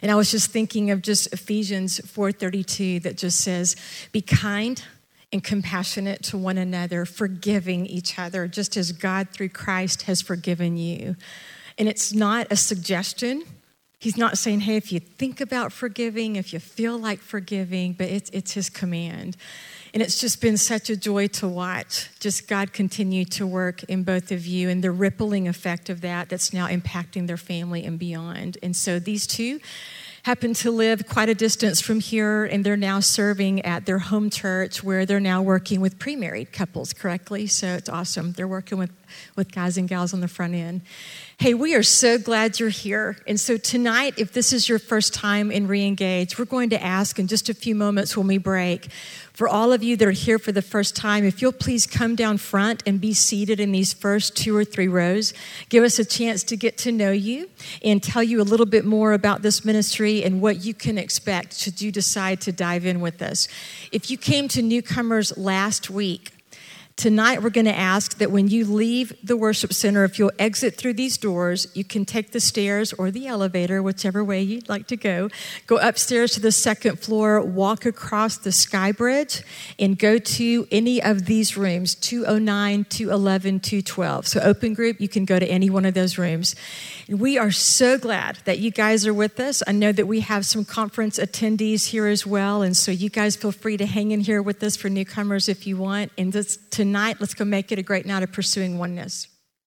And 0.04 0.10
I 0.12 0.16
was 0.16 0.30
just 0.30 0.50
thinking 0.50 0.90
of 0.90 1.00
just 1.00 1.32
Ephesians 1.32 1.98
4:32 2.00 3.00
that 3.00 3.16
just 3.16 3.40
says, 3.40 3.74
"Be 4.12 4.20
kind 4.20 4.82
and 5.32 5.42
compassionate 5.42 6.22
to 6.24 6.36
one 6.36 6.58
another, 6.58 7.06
forgiving 7.06 7.86
each 7.86 8.18
other, 8.18 8.46
just 8.46 8.76
as 8.76 8.92
God 8.92 9.30
through 9.30 9.48
Christ 9.48 10.02
has 10.02 10.20
forgiven 10.20 10.76
you. 10.76 11.16
And 11.78 11.88
it's 11.88 12.12
not 12.12 12.46
a 12.50 12.56
suggestion. 12.56 13.44
He's 13.98 14.18
not 14.18 14.36
saying, 14.36 14.60
hey, 14.60 14.76
if 14.76 14.92
you 14.92 15.00
think 15.00 15.40
about 15.40 15.72
forgiving, 15.72 16.36
if 16.36 16.52
you 16.52 16.60
feel 16.60 16.98
like 16.98 17.20
forgiving, 17.20 17.94
but 17.94 18.08
it's, 18.08 18.28
it's 18.30 18.52
his 18.52 18.68
command. 18.68 19.38
And 19.94 20.02
it's 20.02 20.18
just 20.18 20.40
been 20.40 20.56
such 20.56 20.90
a 20.90 20.96
joy 20.96 21.28
to 21.28 21.46
watch 21.46 22.10
just 22.18 22.48
God 22.48 22.72
continue 22.72 23.24
to 23.26 23.46
work 23.46 23.84
in 23.84 24.02
both 24.02 24.32
of 24.32 24.44
you 24.44 24.68
and 24.68 24.82
the 24.82 24.90
rippling 24.90 25.46
effect 25.46 25.88
of 25.88 26.00
that 26.00 26.28
that's 26.28 26.52
now 26.52 26.66
impacting 26.66 27.28
their 27.28 27.36
family 27.36 27.84
and 27.84 27.96
beyond. 27.96 28.58
And 28.60 28.74
so 28.74 28.98
these 28.98 29.24
two 29.24 29.60
happen 30.24 30.52
to 30.54 30.72
live 30.72 31.06
quite 31.06 31.28
a 31.28 31.34
distance 31.34 31.80
from 31.80 32.00
here, 32.00 32.44
and 32.44 32.64
they're 32.64 32.76
now 32.76 32.98
serving 32.98 33.64
at 33.64 33.86
their 33.86 34.00
home 34.00 34.30
church 34.30 34.82
where 34.82 35.06
they're 35.06 35.20
now 35.20 35.42
working 35.42 35.80
with 35.80 35.98
pre 36.00 36.16
married 36.16 36.50
couples 36.50 36.92
correctly. 36.92 37.46
So 37.46 37.68
it's 37.68 37.88
awesome. 37.88 38.32
They're 38.32 38.48
working 38.48 38.78
with, 38.78 38.90
with 39.36 39.52
guys 39.52 39.76
and 39.76 39.88
gals 39.88 40.12
on 40.12 40.20
the 40.20 40.28
front 40.28 40.54
end. 40.54 40.80
Hey, 41.36 41.52
we 41.52 41.74
are 41.74 41.82
so 41.82 42.16
glad 42.16 42.60
you're 42.60 42.68
here. 42.68 43.16
And 43.26 43.40
so 43.40 43.56
tonight, 43.56 44.14
if 44.18 44.32
this 44.32 44.52
is 44.52 44.68
your 44.68 44.78
first 44.78 45.12
time 45.12 45.50
in 45.50 45.66
Reengage, 45.66 46.38
we're 46.38 46.44
going 46.44 46.70
to 46.70 46.82
ask 46.82 47.18
in 47.18 47.26
just 47.26 47.48
a 47.48 47.54
few 47.54 47.74
moments 47.74 48.16
when 48.16 48.28
we 48.28 48.38
break 48.38 48.88
for 49.34 49.48
all 49.48 49.72
of 49.72 49.82
you 49.82 49.96
that 49.96 50.06
are 50.06 50.12
here 50.12 50.38
for 50.38 50.52
the 50.52 50.62
first 50.62 50.94
time, 50.94 51.24
if 51.24 51.42
you'll 51.42 51.50
please 51.50 51.88
come 51.88 52.14
down 52.14 52.38
front 52.38 52.84
and 52.86 53.00
be 53.00 53.12
seated 53.12 53.58
in 53.58 53.72
these 53.72 53.92
first 53.92 54.36
two 54.36 54.56
or 54.56 54.64
three 54.64 54.86
rows, 54.86 55.34
give 55.68 55.82
us 55.82 55.98
a 55.98 56.04
chance 56.04 56.44
to 56.44 56.56
get 56.56 56.78
to 56.78 56.92
know 56.92 57.10
you 57.10 57.50
and 57.82 58.00
tell 58.00 58.22
you 58.22 58.40
a 58.40 58.44
little 58.44 58.64
bit 58.64 58.84
more 58.84 59.12
about 59.12 59.42
this 59.42 59.64
ministry 59.64 60.22
and 60.22 60.40
what 60.40 60.64
you 60.64 60.72
can 60.72 60.96
expect 60.96 61.58
should 61.58 61.80
you 61.80 61.90
decide 61.90 62.40
to 62.42 62.52
dive 62.52 62.86
in 62.86 63.00
with 63.00 63.20
us. 63.20 63.48
If 63.90 64.08
you 64.08 64.16
came 64.16 64.46
to 64.48 64.62
newcomers 64.62 65.36
last 65.36 65.90
week, 65.90 66.30
Tonight, 66.96 67.42
we're 67.42 67.50
going 67.50 67.66
to 67.66 67.76
ask 67.76 68.18
that 68.18 68.30
when 68.30 68.46
you 68.46 68.64
leave 68.64 69.12
the 69.20 69.36
worship 69.36 69.72
center, 69.72 70.04
if 70.04 70.16
you'll 70.16 70.30
exit 70.38 70.76
through 70.76 70.92
these 70.92 71.18
doors, 71.18 71.66
you 71.74 71.82
can 71.82 72.04
take 72.04 72.30
the 72.30 72.38
stairs 72.38 72.92
or 72.92 73.10
the 73.10 73.26
elevator, 73.26 73.82
whichever 73.82 74.22
way 74.22 74.40
you'd 74.40 74.68
like 74.68 74.86
to 74.86 74.96
go. 74.96 75.28
Go 75.66 75.76
upstairs 75.78 76.30
to 76.32 76.40
the 76.40 76.52
second 76.52 77.00
floor, 77.00 77.42
walk 77.42 77.84
across 77.84 78.38
the 78.38 78.52
sky 78.52 78.92
bridge, 78.92 79.42
and 79.76 79.98
go 79.98 80.18
to 80.18 80.68
any 80.70 81.02
of 81.02 81.26
these 81.26 81.56
rooms 81.56 81.96
209, 81.96 82.86
211, 82.88 83.60
212. 83.60 84.28
So, 84.28 84.40
open 84.40 84.72
group, 84.72 85.00
you 85.00 85.08
can 85.08 85.24
go 85.24 85.40
to 85.40 85.46
any 85.46 85.68
one 85.68 85.84
of 85.84 85.94
those 85.94 86.16
rooms. 86.16 86.54
We 87.08 87.36
are 87.36 87.50
so 87.50 87.98
glad 87.98 88.38
that 88.44 88.60
you 88.60 88.70
guys 88.70 89.04
are 89.04 89.12
with 89.12 89.40
us. 89.40 89.64
I 89.66 89.72
know 89.72 89.90
that 89.90 90.06
we 90.06 90.20
have 90.20 90.46
some 90.46 90.64
conference 90.64 91.18
attendees 91.18 91.88
here 91.88 92.06
as 92.06 92.24
well, 92.24 92.62
and 92.62 92.76
so 92.76 92.92
you 92.92 93.10
guys 93.10 93.34
feel 93.34 93.52
free 93.52 93.76
to 93.78 93.84
hang 93.84 94.12
in 94.12 94.20
here 94.20 94.40
with 94.40 94.62
us 94.62 94.76
for 94.76 94.88
newcomers 94.88 95.48
if 95.48 95.66
you 95.66 95.76
want. 95.76 96.12
And 96.16 96.32
this, 96.32 96.56
tonight, 96.84 97.16
let's 97.18 97.32
go 97.32 97.46
make 97.46 97.72
it 97.72 97.78
a 97.78 97.82
great 97.82 98.04
night 98.04 98.22
of 98.22 98.30
pursuing 98.30 98.76
oneness. 98.76 99.26